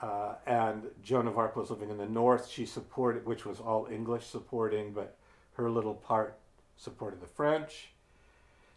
[0.00, 2.48] Uh, and Joan of Arc was living in the north.
[2.48, 5.18] She supported, which was all English supporting, but
[5.54, 6.38] her little part
[6.78, 7.90] supported the French.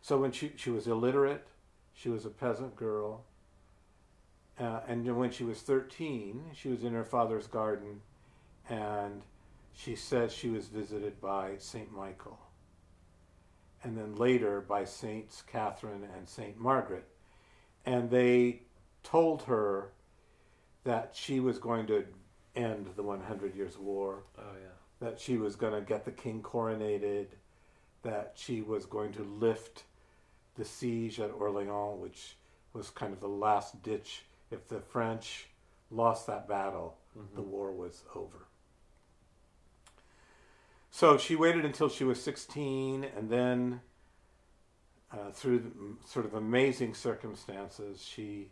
[0.02, 1.47] So when she, she was illiterate,
[1.93, 3.24] she was a peasant girl.
[4.60, 8.01] Uh, and when she was 13, she was in her father's garden,
[8.70, 9.22] and
[9.74, 11.91] she says she was visited by St.
[11.91, 12.39] Michael
[13.84, 17.07] and then later by Saints Catherine and Saint Margaret.
[17.86, 18.64] And they
[19.03, 19.91] told her
[20.84, 22.05] that she was going to
[22.55, 25.07] end the 100 Years' War, Oh yeah.
[25.07, 27.28] that she was going to get the king coronated,
[28.03, 29.84] that she was going to lift
[30.55, 32.36] the siege at Orleans, which
[32.74, 34.24] was kind of the last ditch.
[34.52, 35.47] If the French
[35.91, 36.97] lost that battle,
[37.36, 38.47] the war was over.
[40.91, 43.82] So she waited until she was 16, and then,
[45.12, 48.50] uh, through the, sort of amazing circumstances, she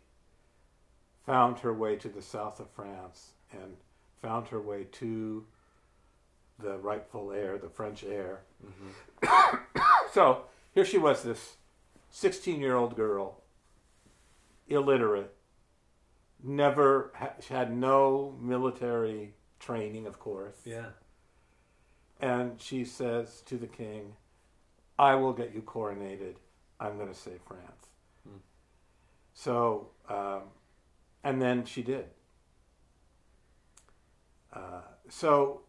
[1.26, 3.76] found her way to the south of France and
[4.22, 5.44] found her way to
[6.58, 8.42] the rightful heir, the French heir.
[10.12, 10.44] so
[10.74, 11.56] here she was, this
[12.10, 13.42] 16 year old girl,
[14.68, 15.34] illiterate,
[16.42, 20.56] never ha- she had no military training, of course.
[20.64, 20.90] Yeah.
[22.20, 24.14] And she says to the king,
[24.98, 26.34] I will get you coronated.
[26.80, 27.86] I'm going to save France.
[28.28, 28.36] Hmm.
[29.34, 30.42] So, um,
[31.22, 32.06] and then she did.
[34.52, 35.60] Uh, so,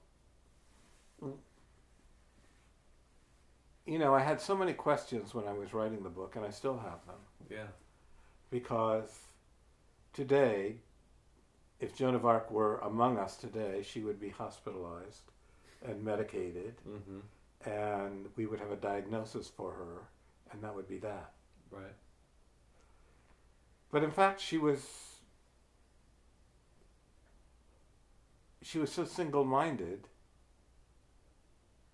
[3.85, 6.49] you know, I had so many questions when I was writing the book, and I
[6.51, 7.15] still have them
[7.49, 7.67] Yeah.
[8.51, 9.09] because
[10.13, 10.75] today,
[11.79, 15.31] if Joan of Arc were among us today, she would be hospitalized
[15.85, 17.69] and medicated, Mm-hmm.
[17.69, 20.07] and we would have a diagnosis for her,
[20.51, 21.31] and that would be that.
[21.71, 21.95] Right.
[23.91, 24.81] But in fact, she was
[28.61, 30.07] she was so single-minded.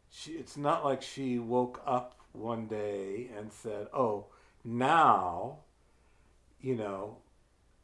[0.10, 4.26] She, it's not like she woke up one day and said, "Oh,
[4.64, 5.60] now,
[6.60, 7.18] you know,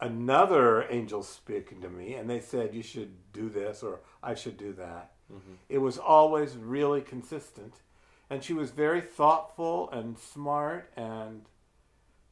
[0.02, 4.58] another angel speaking to me, and they said you should do this or I should
[4.58, 5.54] do that." Mm-hmm.
[5.70, 7.76] It was always really consistent,
[8.30, 11.44] and she was very thoughtful and smart and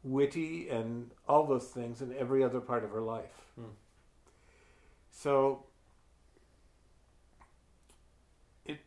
[0.03, 3.51] witty and all those things in every other part of her life.
[3.55, 3.71] Hmm.
[5.11, 5.65] So
[8.65, 8.79] it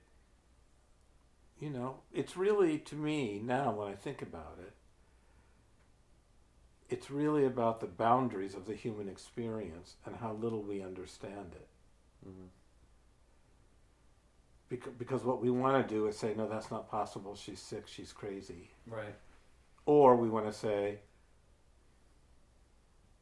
[1.61, 4.73] you know, it's really to me now when I think about it
[6.93, 11.69] it's really about the boundaries of the human experience and how little we understand it.
[12.29, 12.49] Mm-hmm.
[14.69, 17.35] Because, because what we want to do is say, no, that's not possible.
[17.35, 17.85] She's sick.
[17.87, 18.71] She's crazy.
[18.87, 19.15] Right.
[19.87, 20.99] Or we want to say,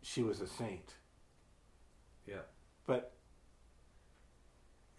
[0.03, 0.95] she was a saint.
[2.27, 2.43] Yeah.
[2.87, 3.13] But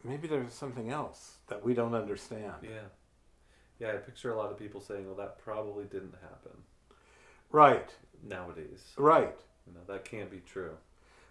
[0.02, 2.54] maybe there's something else that we don't understand.
[2.64, 2.88] Yeah.
[3.80, 3.90] Yeah.
[3.90, 6.64] I picture a lot of people saying, "Well, that probably didn't happen
[7.52, 7.90] Right,
[8.24, 9.36] nowadays." right.
[9.68, 10.78] You know, that can't be true.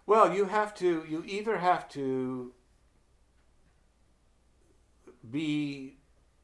[0.05, 2.53] Well, you have to, you either have to
[5.29, 5.97] be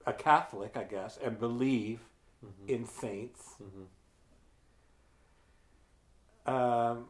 [0.05, 1.99] a Catholic, I guess, and believe
[2.45, 2.69] Mm-hmm.
[2.69, 3.55] in saints.
[3.63, 3.85] Mm-hmm.
[6.53, 7.05] um,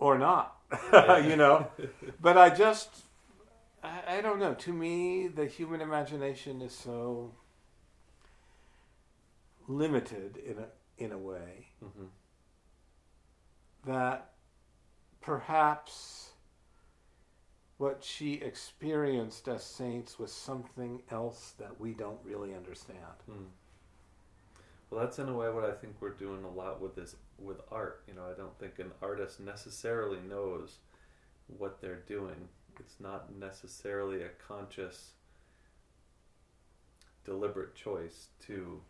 [0.00, 0.56] or not,
[0.92, 1.18] Yeah.
[1.18, 1.68] you know.
[2.20, 2.90] But I just,
[3.82, 4.54] I, I don't know.
[4.54, 7.32] To me, the human imagination is so
[9.68, 10.66] limited in a
[10.98, 12.04] in a way Mm-hmm.
[13.86, 14.30] that
[15.20, 16.30] perhaps
[17.78, 22.98] what she experienced as saints was something else that we don't really understand.
[23.26, 23.44] Hmm.
[24.90, 27.60] Well, that's in a way what I think we're doing a lot with this with
[27.72, 28.04] art.
[28.06, 30.78] You know, I don't think an artist necessarily knows
[31.48, 32.48] what they're doing.
[32.78, 35.10] It's not necessarily a conscious,
[37.24, 38.80] deliberate choice to,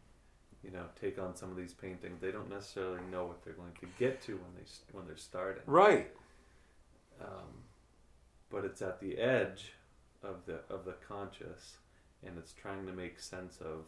[0.64, 2.20] you know, take on some of these paintings.
[2.20, 5.62] They don't necessarily know what they're going to get to when they when they're starting.
[5.66, 6.10] Right.
[7.20, 7.62] Um,
[8.50, 9.72] but it's at the edge
[10.22, 11.76] of the of the conscious,
[12.26, 13.84] and it's trying to make sense of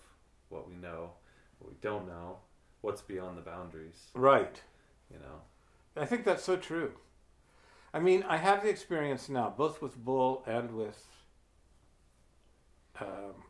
[0.51, 1.13] what we know,
[1.59, 2.39] what we don't know,
[2.83, 4.11] what's beyond the boundaries.
[4.15, 4.61] Right.
[5.11, 6.03] You know.
[6.03, 6.93] I think that's so true.
[7.95, 11.03] I mean, I have the experience now, both with Bull and with
[13.01, 13.46] um,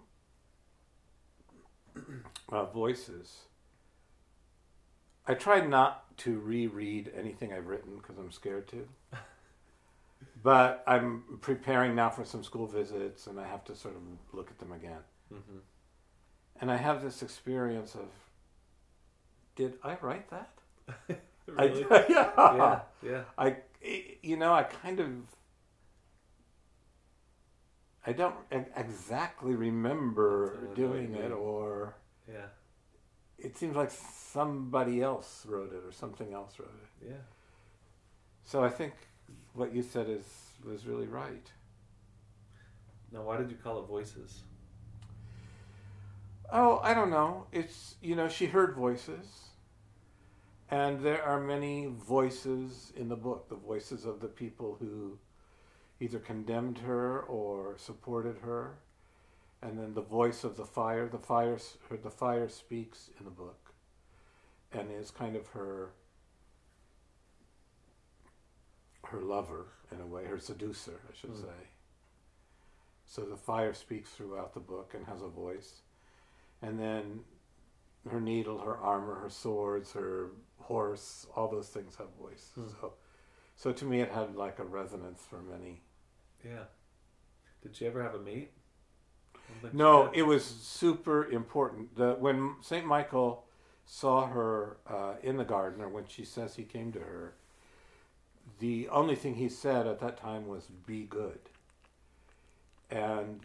[2.50, 3.42] uh, voices.
[5.26, 8.86] I try not to reread anything I've written because I'm scared to.
[10.42, 14.50] but I'm preparing now for some school visits, and I have to sort of look
[14.50, 15.00] at them again.
[15.28, 15.58] hmm
[16.60, 18.08] And I have this experience of,
[19.56, 20.50] did I write that?
[21.46, 21.84] really?
[21.90, 22.30] I, yeah.
[22.54, 23.22] yeah, yeah.
[23.36, 23.56] I,
[24.22, 25.08] you know, I kind of,
[28.06, 28.36] I don't
[28.76, 31.96] exactly remember That's what I doing it, or
[32.28, 32.46] Yeah,
[33.38, 37.08] it seems like somebody else wrote it or something else wrote it.
[37.08, 37.22] yeah.
[38.44, 38.94] So I think
[39.54, 40.24] what you said is
[40.64, 41.50] was really right.
[43.12, 44.42] Now, why did you call it voices?
[46.52, 47.46] Oh, I don't know.
[47.52, 49.26] It's you know she heard voices,
[50.70, 53.48] and there are many voices in the book.
[53.48, 55.18] The voices of the people who
[55.98, 58.78] either condemned her or supported her,
[59.62, 61.08] and then the voice of the fire.
[61.08, 63.74] The fire, her, the fire speaks in the book,
[64.72, 65.90] and is kind of her
[69.04, 71.42] her lover in a way, her seducer, I should Hmm.
[71.42, 71.68] say.
[73.04, 75.82] So the fire speaks throughout the book and has a voice
[76.62, 77.24] and then
[78.10, 80.30] her needle, her armor, her swords, her
[80.60, 82.50] horse, all those things have voice.
[82.54, 82.68] Hmm.
[82.68, 82.94] So,
[83.54, 85.82] so to me, it had like a resonance for many.
[86.44, 86.64] Yeah.
[87.62, 88.52] Did you ever have a mate?
[88.54, 89.35] I don't think she
[89.72, 91.96] No, it was super important.
[91.96, 93.44] The when Saint Michael
[93.84, 97.34] saw her uh, in the garden, or when she says he came to her,
[98.58, 101.38] the only thing he said at that time was "Be good,"
[102.90, 103.40] and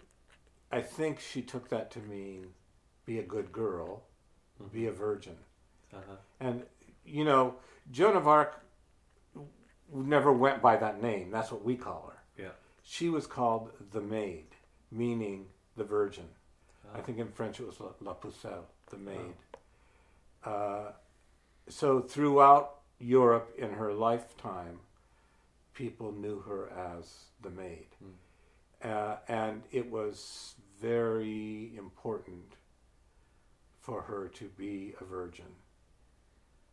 [0.72, 2.48] I think she took that to mean
[3.06, 4.04] be a good girl,
[4.72, 5.36] be a virgin.
[5.94, 6.16] Uh-huh.
[6.40, 6.64] And
[7.06, 7.56] you know,
[7.92, 8.64] Joan of Arc
[9.94, 11.32] never went by that name.
[11.32, 12.44] That's what we call her.
[12.44, 12.52] Yeah.
[12.84, 14.48] She was called the Maid,
[14.92, 16.28] meaning the Virgin.
[16.94, 17.02] I Ah.
[17.02, 19.36] think in French it was La, la Pucelle, the Maid.
[20.44, 20.92] Uh,
[21.70, 24.80] so throughout Europe in her lifetime,
[25.74, 27.88] people knew her as the Maid.
[28.84, 32.56] Uh, and it was very important
[33.80, 35.46] for her to be a virgin.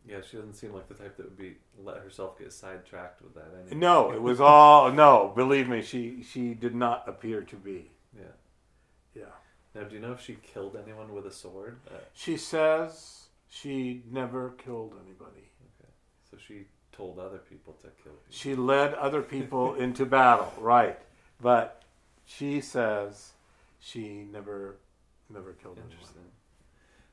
[0.06, 3.34] Yeah, she doesn't seem like the type that would be let herself get sidetracked with
[3.34, 3.48] that.
[3.54, 3.76] Anyway.
[3.76, 5.32] No, it was all no.
[5.36, 7.90] Believe me, she she did not appear to be.
[8.16, 8.24] Yeah.
[9.14, 9.24] Yeah,
[9.74, 11.78] Now, do you know if she killed anyone with a sword?
[11.88, 15.50] Uh, she says she never killed anybody.
[15.80, 15.90] Okay.
[16.30, 18.22] So she told other people to kill people.
[18.30, 20.98] She led other people into battle, right?
[21.40, 21.82] But
[22.26, 23.32] she says
[23.80, 24.76] she never
[25.30, 25.92] never killed anyone.
[25.92, 26.22] Interesting.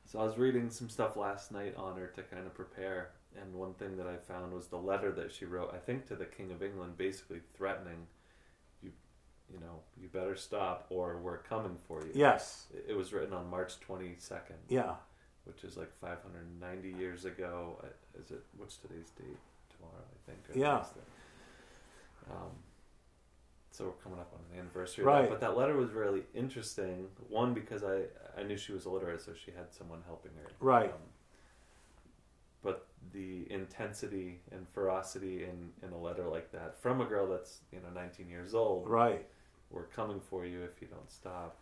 [0.04, 3.52] So I was reading some stuff last night on her to kind of prepare, and
[3.54, 5.72] one thing that I found was the letter that she wrote.
[5.74, 8.06] I think to the King of England, basically threatening,
[9.52, 12.10] you know, you better stop or we're coming for you.
[12.14, 14.94] Yes, It- was written on March twenty second, yeah,
[15.44, 17.82] which is like five hundred and ninety years ago.
[18.22, 18.42] Is it?
[18.56, 19.36] What's today's date?
[19.76, 20.56] Tomorrow, I think.
[20.56, 20.84] Yeah.
[22.30, 22.50] Um,
[23.70, 25.04] so we're coming up on an anniversary.
[25.04, 25.20] of that.
[25.20, 25.30] Right.
[25.30, 27.08] But that letter was really interesting.
[27.28, 28.04] One because I
[28.38, 30.50] I knew she was illiterate, so she had someone helping her.
[30.60, 30.90] Right.
[30.92, 30.98] Um,
[32.62, 37.60] but the intensity and ferocity in, in a letter like that from a girl that's
[37.70, 39.24] you know 19 years old, right,
[39.70, 41.56] we're coming for you if you don't stop.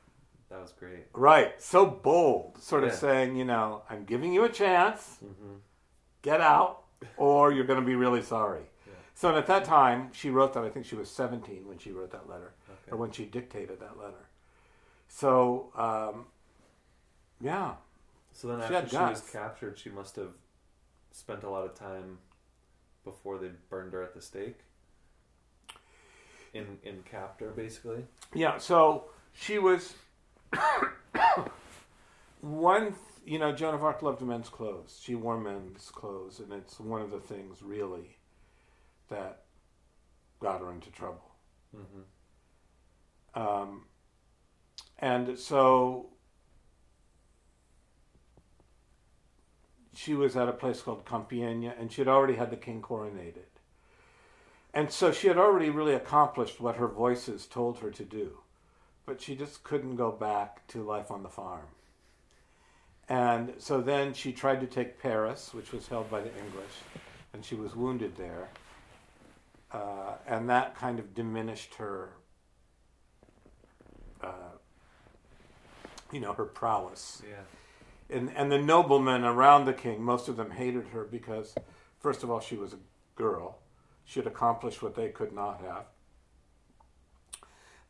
[0.50, 1.06] That was great.
[1.14, 1.60] right.
[1.60, 2.96] So bold, sort of Yeah.
[2.96, 5.18] saying, you know, I'm giving you a chance.
[5.20, 5.54] hmm
[6.22, 6.84] Get out,
[7.18, 8.62] or you're going to be really sorry.
[8.86, 8.92] Yeah.
[9.14, 10.64] So at that time, she wrote that.
[10.64, 12.54] I think she was 17 when she wrote that letter.
[12.70, 12.92] Okay.
[12.92, 14.28] or when she dictated that letter.
[15.08, 16.26] So, um,
[17.40, 17.74] yeah,
[18.32, 20.32] So then, She after she was captured, she must have
[21.12, 22.18] spent a lot of time
[23.04, 24.60] before they burned her at the stake.
[26.54, 28.04] In in captor, basically.
[28.32, 28.58] yeah.
[28.58, 29.94] So she was
[32.40, 32.94] one.
[33.26, 35.00] You know, Joan of Arc loved men's clothes.
[35.02, 38.18] She wore men's clothes, and it's one of the things really
[39.08, 39.42] that
[40.40, 41.32] got her into trouble.
[41.74, 42.02] hmm
[43.40, 43.86] Um,
[44.98, 46.10] and so
[49.94, 53.48] she was at a place called Compiègne, and she had already had the king coronated.
[54.74, 58.38] And so she had already really accomplished what her voices told her to do,
[59.06, 61.66] but she just couldn't go back to life on the farm.
[63.08, 66.74] And so then she tried to take Paris, which was held by the English,
[67.32, 68.48] and she was wounded there.
[69.72, 72.10] Uh, and that kind of diminished her
[74.24, 74.54] uh,
[76.12, 77.22] you know, her prowess.
[77.28, 78.16] Yeah.
[78.16, 81.54] And, and the noblemen around the king, most of them hated her because,
[82.00, 82.78] first of all, she was a
[83.16, 83.58] girl.
[84.04, 85.86] She had accomplished what they could not have.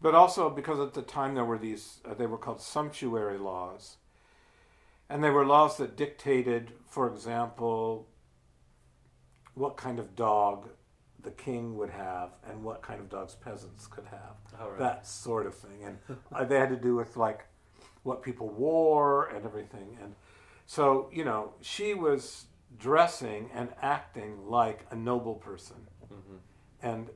[0.01, 3.97] But also because at the time there were these, uh, they were called sumptuary laws.
[5.09, 8.09] And they were laws that dictated, for example,
[9.55, 10.69] what kind of dog
[11.23, 14.37] the king would have and what kind of dogs peasants could have.
[14.61, 14.79] Oh, right.
[14.79, 15.85] That sort of thing.
[15.85, 15.99] And
[16.33, 17.47] uh, they had to do with like
[18.03, 19.97] what people wore and everything.
[20.03, 20.15] And
[20.67, 22.47] so, you know, she was
[22.79, 25.77] dressing and acting like a noble person.
[26.85, 27.09] And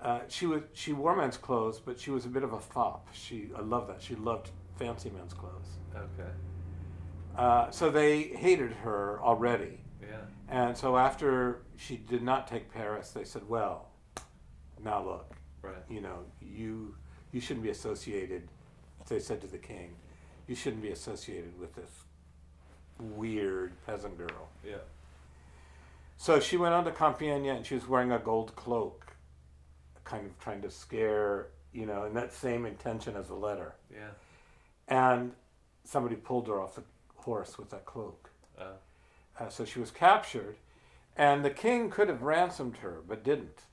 [0.00, 3.06] uh, she was she wore men's clothes, but she was a bit of a fop.
[3.12, 4.02] She I love that.
[4.02, 5.76] She loved fancy men's clothes.
[5.94, 6.30] Okay.
[7.36, 9.78] Uh, so they hated her already.
[10.00, 10.16] Yeah.
[10.48, 13.88] And so after she did not take Paris, they said, "Well,
[14.82, 15.74] now look, Right.
[15.90, 16.94] you know, you
[17.32, 18.48] you shouldn't be associated."
[19.08, 19.94] They said to the king,
[20.46, 21.90] "You shouldn't be associated with this
[22.98, 24.76] weird peasant girl." Yeah.
[26.16, 29.16] So she went on to Compiègne, and she was wearing a gold cloak,
[30.04, 33.74] kind of trying to scare, you know, in that same intention as the letter.
[33.92, 34.10] Yeah.
[34.88, 35.32] And
[35.84, 36.84] somebody pulled her off the
[37.16, 38.30] horse with that cloak.
[38.58, 38.72] Oh.
[39.38, 40.56] Uh, so she was captured,
[41.16, 43.64] and the king could have ransomed her, but didn't.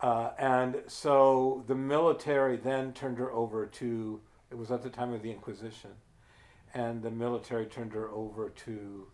[0.00, 4.20] Uh, and so the military then turned her over to,
[4.50, 5.90] it was at the time of the Inquisition,
[6.72, 9.06] and the military turned her over to,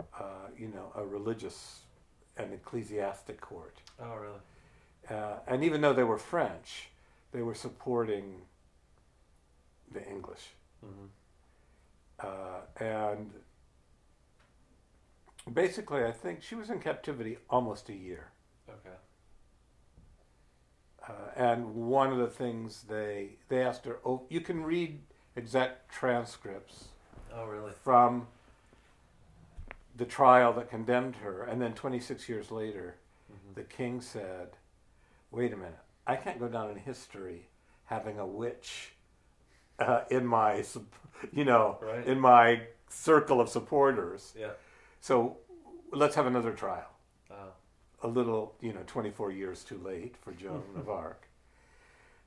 [0.00, 1.80] uh, you know, a religious
[2.36, 3.76] and ecclesiastic court.
[4.00, 4.40] Oh, really?
[5.10, 6.88] Uh, and even though they were French,
[7.32, 8.42] they were supporting
[9.92, 10.54] the English.
[10.80, 11.06] hmm
[12.20, 13.30] Uh, and
[15.52, 18.28] basically, I think she was in captivity almost a year.
[18.68, 18.96] Okay.
[21.06, 25.00] Uh, and one of the things they they asked her, oh, you can read
[25.36, 26.88] exact transcripts
[27.34, 27.72] Oh, really?
[27.82, 28.26] from
[29.96, 32.96] the trial that condemned her, and then 26 years later,
[33.28, 34.48] hmm the king said,
[35.30, 37.48] "Wait a minute, I can't go down in history
[37.86, 38.94] having a witch
[39.78, 40.64] uh, in my,
[41.32, 42.06] you know, Right.
[42.06, 44.34] in my circle of supporters.
[44.38, 44.52] Yeah.
[45.00, 45.38] So
[45.92, 46.90] let's have another trial."
[47.30, 47.52] Oh.
[48.02, 51.26] a little, you know, 24 years too late for Joan of Arc.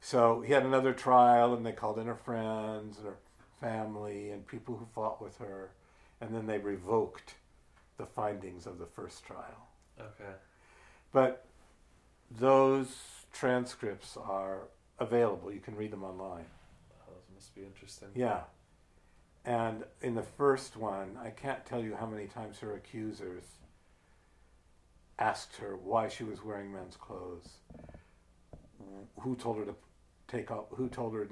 [0.02, 3.18] So he had another trial, and they called in her friends and her
[3.60, 5.72] family and people who fought with her,
[6.22, 7.36] and then they revoked
[7.98, 9.68] the findings of the first trial.
[10.00, 10.34] Okay.
[11.12, 11.46] But
[12.30, 12.96] those
[13.34, 14.68] transcripts are
[15.00, 15.52] available.
[15.52, 16.46] You can read them online.
[17.02, 18.10] Oh, those must be interesting.
[18.16, 18.42] Yeah.
[19.46, 23.44] And in the first one, I can't tell you how many times her accusers
[25.18, 27.58] asked her why she was wearing men's clothes,
[29.22, 29.76] who told her to
[30.28, 31.28] take off, who told her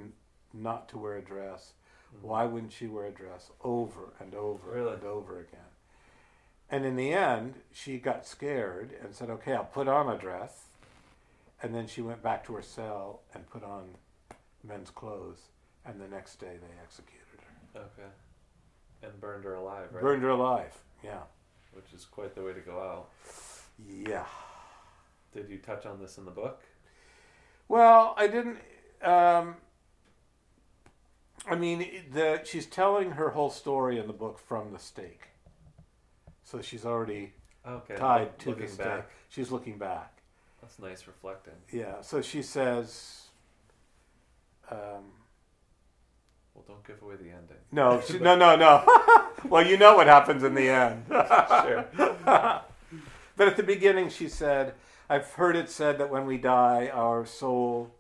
[0.54, 1.74] not to wear a dress,
[2.16, 2.22] Mhm.
[2.22, 4.94] why wouldn't she wear a dress, over and over Really?
[4.94, 5.74] and over again.
[6.70, 10.66] And in the end, she got scared and said, okay, I'll put on a dress.
[11.62, 13.84] And then she went back to her cell and put on
[14.64, 15.40] men's clothes.
[15.86, 17.40] And the next day they executed
[17.74, 17.82] her.
[17.82, 18.10] Okay.
[19.04, 20.02] And burned her alive, right?
[20.02, 20.74] Burned her alive.
[21.04, 21.22] Yeah.
[21.74, 23.10] Which is quite the way to go out.
[23.88, 24.26] Yeah.
[25.34, 26.64] Did you touch on this in the book?
[27.68, 28.58] Well, I didn't.
[29.04, 29.56] Um,
[31.48, 35.28] I mean, the she's telling her whole story in the book from the stake.
[36.45, 37.34] So she's already
[37.67, 37.95] Okay.
[37.95, 38.85] tied to the looking stake.
[38.85, 39.09] back.
[39.30, 40.22] She's looking back.
[40.61, 41.55] That's nice reflecting.
[41.72, 42.01] Yeah.
[42.01, 43.23] So she says.
[44.72, 45.11] Um,
[46.53, 47.57] Well, don't give away the ending.
[47.72, 48.84] no, she, no, no, no.
[49.49, 51.05] well, you know what happens in the end.
[51.09, 51.85] sure.
[53.38, 54.73] But at the beginning, she said,
[55.09, 57.91] I've heard it said that when we die, our soul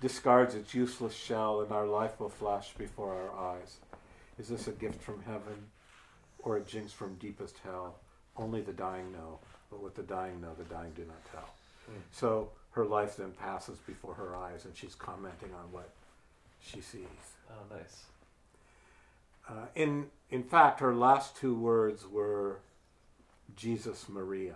[0.00, 3.76] discards its useless shell and our life will flash before our eyes.
[4.38, 5.68] Is this a gift from heaven
[6.46, 7.96] or a jinx from deepest hell?
[8.36, 9.40] Only the dying know,
[9.70, 11.50] but what the dying know, the dying do not tell.
[11.86, 11.98] Hmm.
[12.12, 15.90] So her life then passes before her eyes, and she's commenting on what
[16.60, 17.02] she sees.
[17.50, 18.04] Oh, nice.
[19.48, 22.58] Uh, in in fact, her last two words were
[23.56, 24.54] Jesus Maria.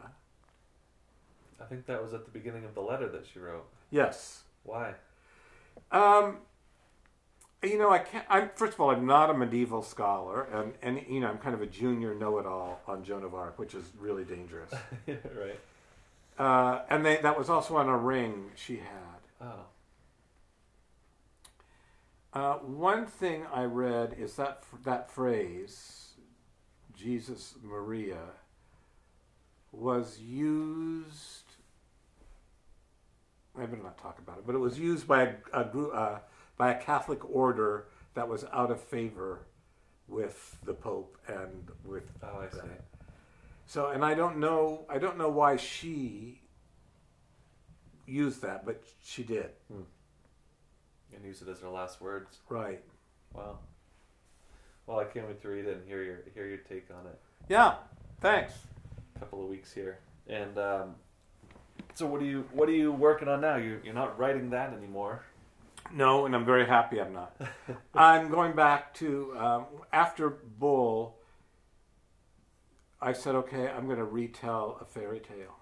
[1.61, 3.67] I think that was at the beginning of the letter that she wrote.
[3.91, 4.43] Yes.
[4.65, 4.95] Why?
[5.93, 6.39] Um,
[7.63, 8.25] you know, I can't.
[8.29, 11.55] I'm first of all, I'm not a medieval scholar, and and you know, I'm kind
[11.55, 14.71] of a junior know-it-all on Joan of Arc, which is really dangerous.
[15.07, 15.61] right.
[16.39, 19.21] Uh, and they, that was also on a ring she had.
[19.43, 19.67] Oh.
[22.33, 26.13] Uh, one thing I read is that that phrase,
[26.97, 28.23] Jesus Maria,
[29.73, 31.45] was used.
[33.59, 36.21] I better not talk about it, but it was used by a, a group, uh,
[36.61, 39.47] by a Catholic order that was out of favor
[40.09, 42.03] with the Pope and with.
[42.23, 42.59] Oh, I see.
[42.59, 42.85] that.
[43.65, 46.43] So, and I don't know, I don't know why she
[48.05, 49.49] used that, but she did.
[49.71, 52.41] And use it as her last words.
[52.51, 52.83] Right.
[53.33, 53.59] Wow.
[54.87, 57.19] Well, I can't wait to read it and hear your hear your take on it.
[57.49, 57.77] Yeah.
[58.21, 58.53] Thanks.
[59.17, 59.99] A couple of weeks here.
[60.29, 60.95] And um,
[61.95, 63.57] so, what are you what are you working on now?
[63.57, 65.23] You you're not writing that anymore.
[65.93, 67.37] No, and I'm very happy I'm not.
[67.95, 71.17] I'm going back to um, after Bull.
[73.01, 75.57] I said, okay, I'm going to retell a fairy tale,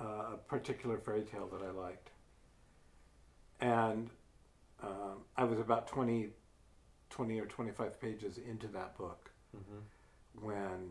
[0.00, 2.10] uh, a particular fairy tale that I liked,
[3.60, 4.10] and
[4.80, 6.28] um, I was about 20,
[7.10, 10.46] 20 or 25 pages into that book Mm-hmm.
[10.46, 10.88] when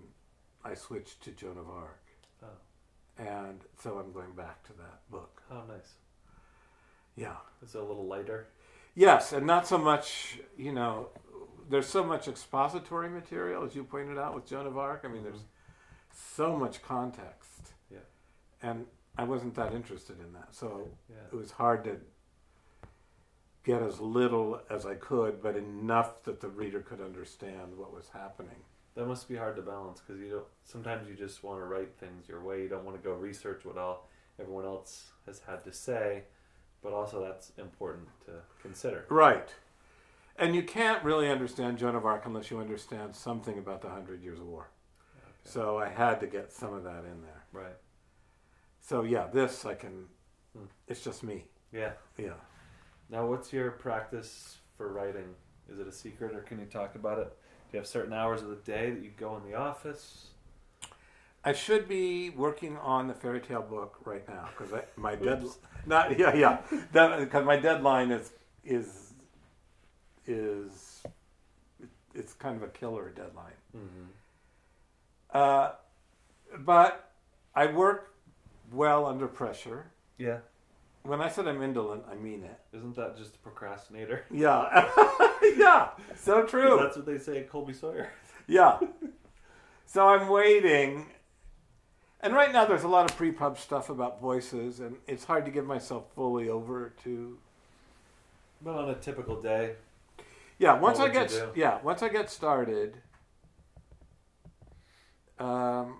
[0.63, 2.03] I switched to Joan of Arc,
[2.43, 2.47] Oh.
[3.17, 5.41] and so I'm going back to that book.
[5.49, 5.93] Oh, nice.
[7.15, 7.35] Yeah.
[7.61, 8.47] It's a little lighter.
[8.95, 11.09] Yes, and not so much, you know,
[11.69, 15.01] there's so much expository material, as you pointed out with Joan of Arc.
[15.03, 15.25] I mean, mm-hmm.
[15.31, 15.43] there's
[16.11, 17.73] so much context.
[17.89, 17.99] Yeah.
[18.61, 18.85] And
[19.17, 20.49] I wasn't that interested in that.
[20.51, 21.15] So Yeah.
[21.31, 21.97] it was hard to
[23.63, 28.09] get as little as I could, but enough that the reader could understand what was
[28.09, 28.63] happening.
[28.95, 30.45] That must be hard to balance because you don't.
[30.63, 32.63] Sometimes you just want to write things your way.
[32.63, 34.09] You don't want to go research what all
[34.39, 36.23] everyone else has had to say,
[36.83, 39.05] but also that's important to consider.
[39.09, 39.49] Right.
[40.37, 44.23] And you can't really understand Joan of Arc unless you understand something about the Hundred
[44.23, 44.69] Years' of War.
[45.17, 45.31] Okay.
[45.43, 47.43] So I had to get some of that in there.
[47.51, 47.77] Right.
[48.79, 50.05] So yeah, this I can.
[50.57, 50.65] Hmm.
[50.87, 51.45] It's just me.
[51.71, 51.91] Yeah.
[52.17, 52.33] Yeah.
[53.09, 55.35] Now, what's your practice for writing?
[55.71, 57.27] Is it a secret, or can you talk about it?
[57.69, 60.27] Do you have certain hours of the day that you go in the office?
[61.43, 65.43] I should be working on the fairy tale book right now because my dead
[65.85, 68.31] not yeah yeah because my deadline is
[68.63, 69.13] is
[70.27, 71.03] is
[72.13, 73.53] it's kind of a killer deadline.
[73.75, 74.03] Mm-hmm.
[75.33, 75.71] Uh,
[76.59, 77.11] but
[77.55, 78.13] I work
[78.71, 79.85] well under pressure.
[80.17, 80.39] Yeah.
[81.03, 82.59] When I said I'm indolent, I mean it.
[82.77, 84.25] Isn't that just a procrastinator?
[84.31, 84.87] Yeah,
[85.57, 86.77] yeah, so true.
[86.79, 88.11] That's what they say at Colby Sawyer.
[88.47, 88.79] Yeah.
[89.85, 91.07] So I'm waiting.
[92.21, 95.51] And right now there's a lot of pre-pub stuff about voices and it's hard to
[95.51, 97.37] give myself fully over to
[98.61, 99.75] But on a typical day,
[100.57, 103.01] Yeah, once I get yeah, once I get started
[105.39, 105.97] um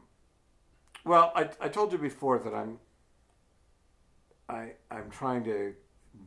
[1.03, 2.79] well, I I told you before that I'm
[4.47, 5.73] I I'm trying to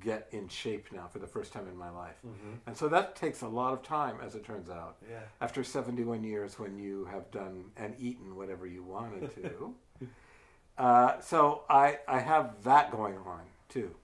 [0.01, 2.17] get in shape now for the first time in my life.
[2.27, 2.55] mm-hmm.
[2.67, 4.97] And so that takes a lot of time as it turns out.
[5.09, 9.75] yeah, after 71 years when you have done and eaten whatever you wanted to.
[10.79, 13.95] uh, so I, I have that going on too.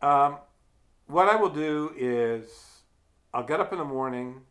[0.00, 0.38] Um,
[1.06, 2.82] what I will do is
[3.34, 4.42] I'll get up in the morning,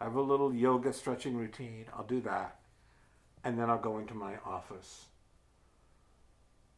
[0.00, 2.58] I have a little yoga stretching routine, I'll do that,
[3.42, 5.06] and then I'll go into my office.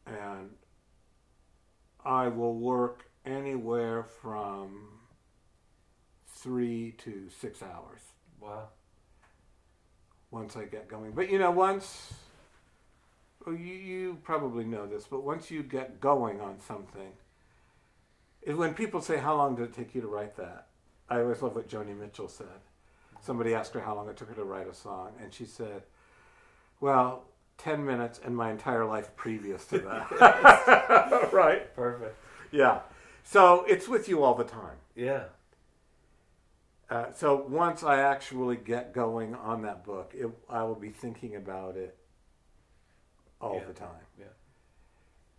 [0.06, 0.50] And
[2.06, 4.88] I will work anywhere from
[6.28, 8.00] three to six hours
[8.40, 8.68] wow,
[10.30, 11.12] once I get going.
[11.12, 12.14] But you know, once
[13.44, 17.12] well, you you probably know this, but once you get going on something,
[18.42, 20.68] it, when people say, "How long did it take you to write that?"
[21.08, 22.60] I always love what Joni Mitchell said.
[23.20, 25.82] Somebody asked her how long it took her to write a song, and she said,
[26.80, 27.24] "Well."
[27.58, 31.30] 10 minutes and my entire life previous to that.
[31.32, 31.74] right.
[31.74, 32.16] perfect.
[32.52, 32.80] Yeah.
[33.24, 34.76] So it's with you all the time.
[34.94, 35.24] Yeah,
[36.88, 41.34] Uh, so once I actually get going on that book, it, I will be thinking
[41.34, 41.96] about it
[43.40, 43.64] all Yeah.
[43.64, 44.06] the time.
[44.18, 44.26] Yeah.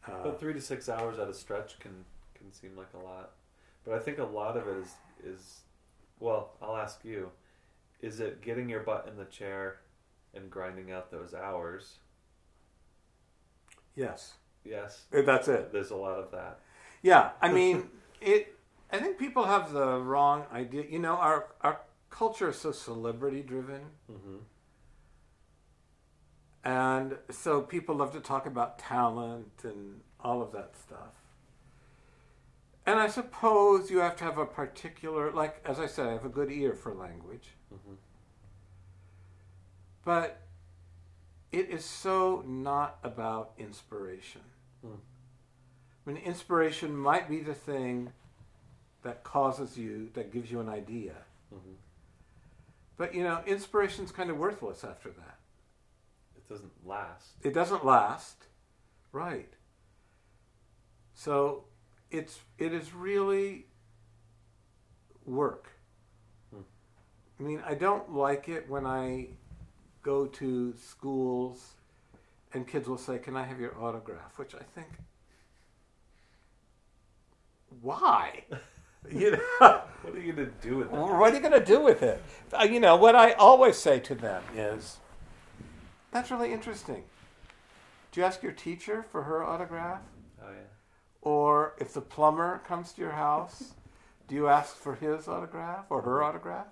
[0.05, 3.31] Uh, but three to six hours at a stretch can can seem like a lot.
[3.85, 5.61] But I think a lot of it is is
[6.19, 7.31] well, I'll ask you,
[8.01, 9.79] is it getting your butt in the chair
[10.33, 11.99] and grinding out those hours?
[13.97, 15.71] Yes, Yes, Uh, that's it.
[15.73, 16.59] there's a lot of that.
[17.01, 17.89] Yeah, I mean,
[18.21, 18.53] it.
[18.91, 20.83] I think people have the wrong idea.
[20.89, 24.37] You know, our our culture is so celebrity driven, Mm-hmm.
[26.63, 31.13] and so people love to talk about talent and all of that stuff.
[32.85, 36.25] And I suppose you have to have a particular, like as I said, I have
[36.25, 37.49] a good ear for language.
[37.73, 37.95] Mm-hmm.
[40.05, 40.41] But
[41.51, 44.41] it is so not about inspiration.
[44.81, 44.95] Hmm.
[46.05, 48.11] I mean, inspiration might be the thing
[49.03, 51.13] that causes you, that gives you an idea.
[51.53, 51.73] Mm-hmm.
[52.97, 55.37] But you know, inspiration's kind of worthless after that.
[56.35, 57.31] It doesn't last.
[57.43, 58.45] It doesn't last,
[59.11, 59.53] right?
[61.13, 61.65] So
[62.11, 63.65] it's it is really
[65.25, 65.69] work.
[66.53, 66.61] Hmm.
[67.39, 69.27] I mean, I don't like it when I
[70.07, 71.73] go to schools
[72.53, 74.87] and kids will say, "Can I have your autograph?" Which I think,
[77.81, 78.45] why?
[79.11, 80.97] you know, What are you gonna do with that?
[80.97, 82.23] what are you going to do with it?
[82.57, 84.97] Uh, you know, what I always say to them is,
[86.11, 87.03] That's really interesting.
[88.11, 90.01] Do you ask your teacher for her autograph?
[90.41, 90.71] Oh yeah.
[91.21, 93.73] Or if the plumber comes to your house,
[94.29, 96.67] do you ask for his autograph or her autograph?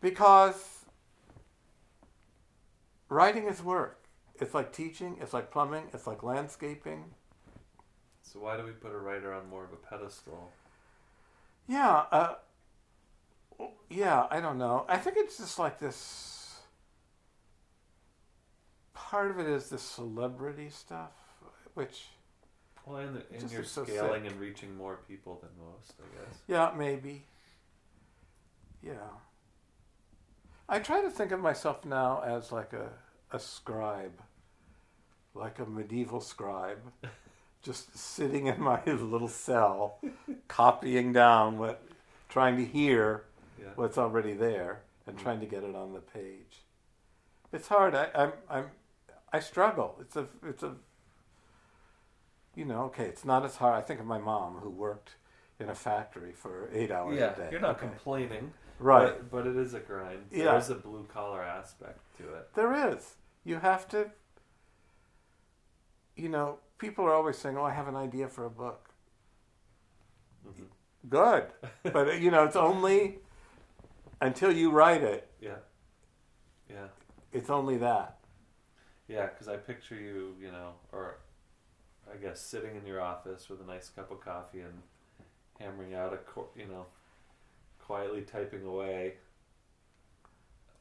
[0.00, 0.79] Because
[3.10, 3.98] writing is work.
[4.40, 7.04] It's like teaching, it's like plumbing, it's like landscaping.
[8.22, 10.50] So why do we put a writer on more of a pedestal?
[11.68, 12.34] Yeah, uh,
[13.90, 14.86] yeah, I don't know.
[14.88, 16.60] I think it's just like this.
[18.94, 21.10] Part of it is the celebrity stuff,
[21.74, 22.06] which,
[22.86, 26.38] Well, and, the, and you're so scaling and reaching more people than most, I guess.
[26.46, 27.24] yeah, maybe.
[28.82, 28.92] Yeah.
[30.70, 32.90] I try to think of myself now as like a,
[33.32, 34.22] a scribe,
[35.34, 36.78] like a medieval scribe,
[37.62, 39.98] just sitting in my little cell,
[40.46, 41.82] copying down what,
[42.28, 43.24] trying to hear
[43.60, 43.70] Yeah.
[43.74, 45.22] what's already there and mm.
[45.22, 46.62] trying to get it on the page.
[47.52, 47.96] It's hard.
[47.96, 48.70] I, I'm, I'm,
[49.32, 49.96] I struggle.
[50.00, 50.76] It's a, it's a,
[52.54, 53.74] you know, okay, it's not as hard.
[53.74, 55.16] I think of my mom who worked
[55.58, 57.48] in a factory for eight hours yeah, a day.
[57.50, 57.88] you're not okay.
[57.88, 59.06] complaining, right.
[59.18, 60.24] But, but it is a grind.
[60.30, 60.44] Yeah.
[60.52, 62.48] There's a blue collar aspect to it.
[62.54, 63.14] There is.
[63.44, 64.10] You have to,
[66.16, 68.90] you know, people are always saying, oh, I have an idea for a book.
[70.46, 70.66] Mhm.
[71.08, 71.46] Good.
[71.92, 73.18] but, you know, it's only
[74.20, 75.56] until you write it, Yeah,
[76.68, 76.88] yeah,
[77.32, 78.18] it's only that.
[79.08, 79.26] yeah.
[79.26, 81.18] Because I picture you, you know, or
[82.12, 84.82] I guess sitting in your office with a nice cup of coffee and
[85.58, 86.18] hammering out a,
[86.58, 86.84] you know,
[87.90, 89.14] quietly typing away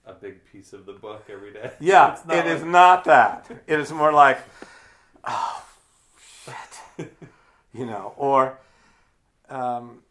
[0.06, 1.72] a big piece of the book every day.
[1.80, 3.50] Yeah, It's not it is like- not that.
[3.68, 4.38] It is more like,
[5.26, 5.66] oh,
[6.46, 7.10] shit.
[7.74, 8.60] you know, or
[9.50, 10.04] um,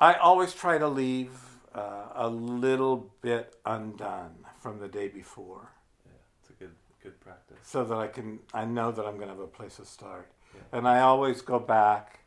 [0.00, 1.32] I always try to leave
[1.74, 5.72] uh, a little bit undone from the day before
[6.04, 7.58] Yeah, it's a good good practice.
[7.64, 10.28] so that I can, I know that I'm going to have a place to start.
[10.54, 10.78] Yeah.
[10.78, 12.20] And I always go back.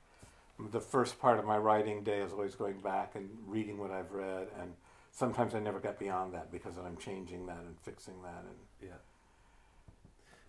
[0.59, 4.11] The first part of my writing day is always going back and reading what I've
[4.11, 4.47] read.
[4.59, 4.73] And
[5.11, 8.43] sometimes I never get beyond that because I'm changing that and fixing that.
[8.43, 8.97] And Yeah.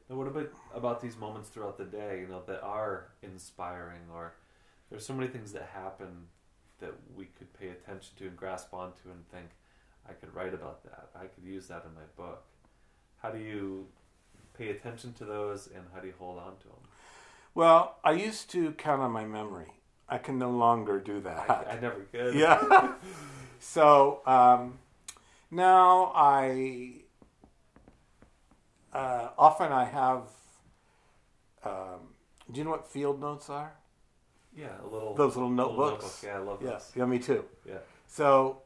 [0.09, 2.21] Now, what about about these moments throughout the day?
[2.21, 4.35] You know, that are inspiring, or
[4.91, 6.27] there's so many things that happen
[6.81, 9.51] that we could pay attention to and grasp onto and think,
[10.09, 11.11] I could write about that.
[11.15, 12.43] I could use that in my book.
[13.19, 13.87] How do you
[14.59, 16.89] pay attention to those, and how do you hold on to them?
[17.55, 19.75] Well, I used to count on my memory.
[20.11, 21.49] I can no longer do that.
[21.51, 22.35] I, I never could.
[22.35, 22.93] yeah.
[23.61, 24.79] so um,
[25.51, 27.03] now I
[28.93, 30.23] uh, often I have.
[31.65, 32.15] Um,
[32.51, 33.73] do you know what field notes are?
[34.57, 35.15] Yeah, a little.
[35.15, 36.03] Those little little notebooks.
[36.03, 36.19] notebook.
[36.25, 36.93] Yeah, I love Yeah, those.
[36.97, 37.45] yeah, me too.
[37.67, 37.79] Yeah.
[38.09, 38.63] So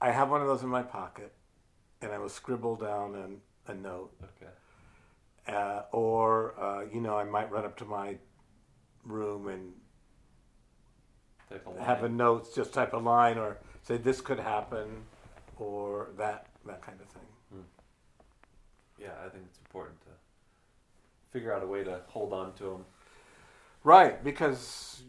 [0.00, 1.32] I have one of those in my pocket,
[2.02, 4.12] and I will scribble down an, a note.
[4.22, 4.52] Okay.
[5.56, 8.16] uh, or uh, you know I might run up to my
[9.04, 9.72] room and
[11.58, 12.16] Type have a line.
[12.16, 15.04] note, just type a line, or say this could happen,
[15.58, 17.64] or that that kind of thing.
[18.98, 20.08] Yeah, I think it's important to
[21.30, 22.84] figure out a way to hold on to them.
[23.82, 25.02] Right, because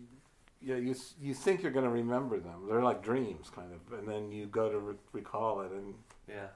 [0.62, 2.66] yeah, you s- you think you're going to remember them.
[2.68, 5.94] They're like dreams, kind of, and then you go to re- recall it, and
[6.28, 6.48] Yeah.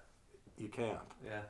[0.57, 0.97] you can't.
[1.25, 1.41] Yeah.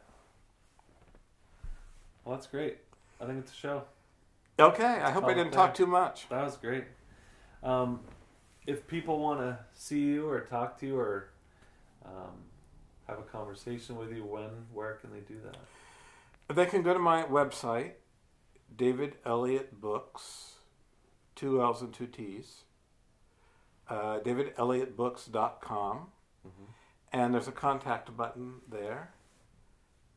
[2.24, 2.78] Well, that's great.
[3.20, 3.84] I think it's a show.
[4.60, 6.28] Okay, I hope I didn't talk too much.
[6.30, 6.84] That was great.
[7.64, 8.02] Um,
[8.70, 11.30] if people want to see you or talk to you or
[12.06, 12.36] um,
[13.08, 16.56] have a conversation with you, when, where can they do that?
[16.56, 17.94] They can go to my website,
[18.76, 20.56] David Elliott Books,
[21.36, 22.64] two L's and two T's,
[23.90, 26.08] uh, davidelliottbooks.com,
[26.48, 26.64] Mm-hmm.
[27.12, 29.12] and there's a contact button there.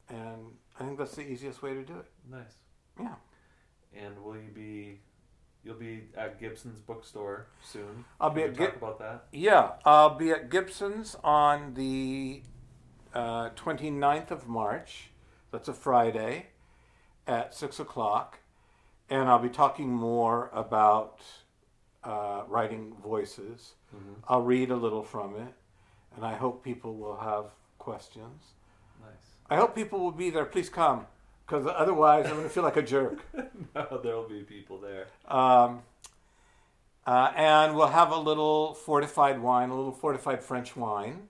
[0.08, 2.06] And I think that's the easiest way to do it.
[2.30, 2.54] Nice.
[3.00, 3.14] Yeah.
[3.96, 5.00] And will you be?
[5.64, 8.04] You'll be at Gibson's bookstore soon.
[8.20, 9.24] I'll be Can at we talk Gib- about that.
[9.32, 12.42] Yeah, I'll be at Gibson's on the
[13.14, 15.10] uh, 29th of March.
[15.52, 16.46] That's a Friday
[17.26, 18.40] at 6 o'clock.
[19.08, 21.20] And I'll be talking more about
[22.02, 23.74] uh, writing voices.
[23.94, 24.14] Mm-hmm.
[24.28, 25.54] I'll read a little from it.
[26.16, 27.46] And I hope people will have
[27.78, 28.42] questions.
[29.00, 29.36] Nice.
[29.48, 30.44] I hope people will be there.
[30.44, 31.06] Please come.
[31.52, 33.18] Because otherwise, I'm going to feel like a jerk.
[33.74, 35.08] no, there'll be people there.
[35.28, 35.82] Um,
[37.06, 41.28] uh, and we'll have a little fortified wine, a little fortified French wine,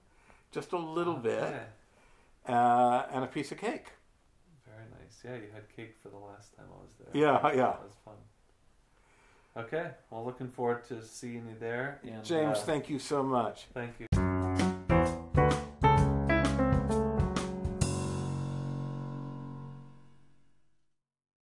[0.53, 1.53] just a little bit,
[2.47, 3.87] uh, and a piece of cake.
[4.65, 5.19] Very nice.
[5.25, 7.21] Yeah, you had cake for the last time I was there.
[7.21, 7.73] Yeah, yeah.
[7.73, 8.15] That was fun.
[9.57, 9.91] Okay.
[10.13, 11.99] Well, looking forward to seeing you there.
[12.05, 13.67] And, James, uh, thank you so much.
[13.75, 14.07] thank you.